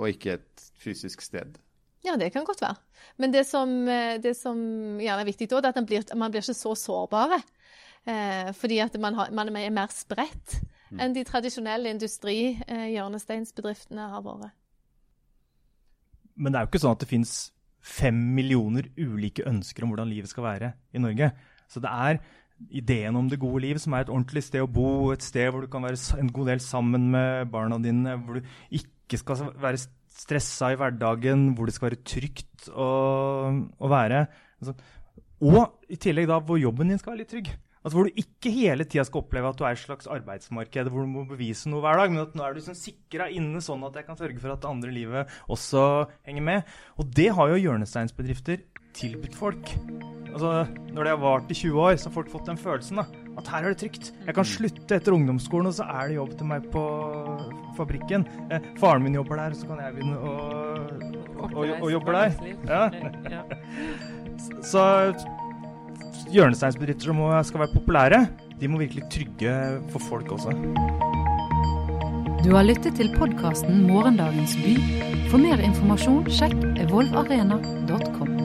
og 0.00 0.08
ikke 0.08 0.38
et 0.38 0.70
fysisk 0.80 1.20
sted? 1.24 1.58
Ja, 2.02 2.16
det 2.18 2.32
kan 2.34 2.44
godt 2.44 2.62
være. 2.62 2.74
Men 3.16 3.32
det 3.32 3.46
som, 3.46 3.88
eh, 3.88 4.22
det 4.22 4.36
som 4.36 4.58
gjerne 4.98 5.20
er 5.20 5.24
viktig 5.24 5.50
da, 5.50 5.56
er 5.58 5.66
at 5.68 5.76
man 5.76 5.86
blir, 5.86 6.02
man 6.16 6.30
blir 6.30 6.40
ikke 6.42 6.54
så 6.54 6.74
sårbare. 6.74 7.42
Eh, 8.06 8.52
fordi 8.52 8.78
at 8.78 9.00
man, 9.00 9.14
har, 9.14 9.30
man, 9.30 9.56
er 9.56 9.70
mer 9.70 9.86
spredt 9.94 10.60
mm. 10.90 11.00
enn 11.00 11.14
de 11.14 11.24
tradisjonelle 11.24 11.88
industrihjørnesteinsbedriftene 11.94 14.02
eh, 14.02 14.10
har 14.10 14.22
vært. 14.26 14.50
Men 16.42 16.52
det 16.52 16.58
er 16.58 16.66
jo 16.66 16.72
ikke 16.72 16.82
sånn 16.82 16.96
at 16.96 17.02
det 17.04 17.10
fins 17.10 17.32
fem 17.82 18.18
millioner 18.36 18.88
ulike 18.98 19.46
ønsker 19.48 19.84
om 19.84 19.92
hvordan 19.92 20.10
livet 20.10 20.30
skal 20.30 20.46
være 20.46 20.72
i 20.94 21.02
Norge. 21.02 21.30
Så 21.70 21.82
det 21.82 21.90
er 21.90 22.20
ideen 22.70 23.16
om 23.18 23.26
det 23.30 23.40
gode 23.42 23.64
liv 23.64 23.80
som 23.82 23.94
er 23.94 24.04
et 24.04 24.12
ordentlig 24.12 24.44
sted 24.46 24.62
å 24.62 24.70
bo, 24.70 25.10
et 25.10 25.24
sted 25.24 25.48
hvor 25.50 25.64
du 25.64 25.70
kan 25.70 25.82
være 25.82 25.98
en 26.20 26.30
god 26.34 26.52
del 26.52 26.62
sammen 26.62 27.08
med 27.14 27.50
barna 27.50 27.78
dine, 27.82 28.14
hvor 28.22 28.38
du 28.38 28.78
ikke 28.78 29.18
skal 29.18 29.50
være 29.62 29.82
stressa 30.12 30.72
i 30.72 30.78
hverdagen, 30.78 31.52
hvor 31.56 31.66
det 31.66 31.74
skal 31.74 31.90
være 31.90 32.04
trygt 32.06 32.68
å, 32.70 32.88
å 33.50 33.90
være. 33.90 34.26
Altså, 34.62 34.76
og 35.42 35.90
i 35.90 35.98
tillegg 35.98 36.28
da 36.30 36.38
hvor 36.44 36.60
jobben 36.60 36.92
din 36.92 37.00
skal 37.00 37.14
være 37.14 37.24
litt 37.24 37.32
trygg. 37.34 37.50
Altså 37.82 37.98
Hvor 37.98 38.06
du 38.06 38.20
ikke 38.22 38.52
hele 38.54 38.86
tida 38.86 39.02
skal 39.08 39.24
oppleve 39.24 39.50
at 39.50 39.58
du 39.58 39.64
er 39.66 39.74
et 39.74 39.82
slags 39.82 40.06
arbeidsmarked 40.06 40.90
hvor 40.92 41.02
du 41.02 41.10
må 41.10 41.24
bevise 41.26 41.70
noe 41.70 41.82
hver 41.82 41.98
dag, 41.98 42.12
men 42.14 42.22
at 42.22 42.36
nå 42.38 42.44
er 42.46 42.54
du 42.54 42.60
liksom 42.60 42.78
sikra 42.78 43.26
inne 43.34 43.62
sånn 43.64 43.82
at 43.88 43.98
jeg 43.98 44.06
kan 44.06 44.18
sørge 44.20 44.38
for 44.38 44.54
at 44.54 44.62
det 44.62 44.70
andre 44.70 44.92
livet 44.94 45.34
også 45.50 45.82
henger 46.28 46.46
med. 46.46 46.70
Og 47.02 47.10
det 47.18 47.32
har 47.34 47.50
jo 47.50 47.58
hjørnesteinsbedrifter 47.64 48.62
tilbudt 48.94 49.34
folk. 49.34 49.74
Altså, 50.32 50.52
Når 50.94 51.02
det 51.02 51.10
har 51.12 51.20
vart 51.20 51.50
i 51.52 51.56
20 51.58 51.80
år, 51.82 51.98
så 51.98 52.08
har 52.08 52.14
folk 52.14 52.30
fått 52.32 52.46
den 52.48 52.60
følelsen. 52.60 53.02
da, 53.02 53.04
At 53.36 53.48
her 53.48 53.64
er 53.66 53.74
det 53.74 53.80
trygt. 53.82 54.12
Jeg 54.26 54.34
kan 54.36 54.48
slutte 54.48 54.96
etter 54.96 55.12
ungdomsskolen, 55.12 55.66
og 55.66 55.74
så 55.76 55.84
er 55.84 56.08
det 56.08 56.16
jobb 56.16 56.38
til 56.38 56.48
meg 56.48 56.70
på 56.72 56.84
fabrikken. 57.76 58.24
Eh, 58.50 58.70
faren 58.80 59.02
min 59.04 59.18
jobber 59.18 59.36
der, 59.42 59.58
så 59.58 59.68
kan 59.68 59.82
jeg 59.82 59.98
begynne 59.98 60.16
å, 60.22 60.32
å, 61.36 61.50
å, 61.50 61.66
å 61.82 61.92
jobbe 61.92 62.16
der. 62.16 62.56
Ja. 62.70 62.86
Så 64.62 64.82
hjørnesteinsbedrifter 66.30 67.10
som 67.10 67.22
skal 67.48 67.64
være 67.64 67.74
populære, 67.74 68.26
de 68.60 68.68
må 68.68 68.78
virkelig 68.78 69.08
trygge 69.10 69.56
for 69.90 69.98
folk 70.10 70.32
også. 70.32 70.54
Du 72.42 72.54
har 72.56 72.66
lyttet 72.66 72.94
til 72.98 73.10
podkasten 73.18 73.86
'Morgendagens 73.86 74.56
by'. 74.58 75.12
For 75.30 75.38
mer 75.38 75.62
informasjon 75.64 76.26
sjekk 76.28 76.58
evolvarena.com. 76.82 78.41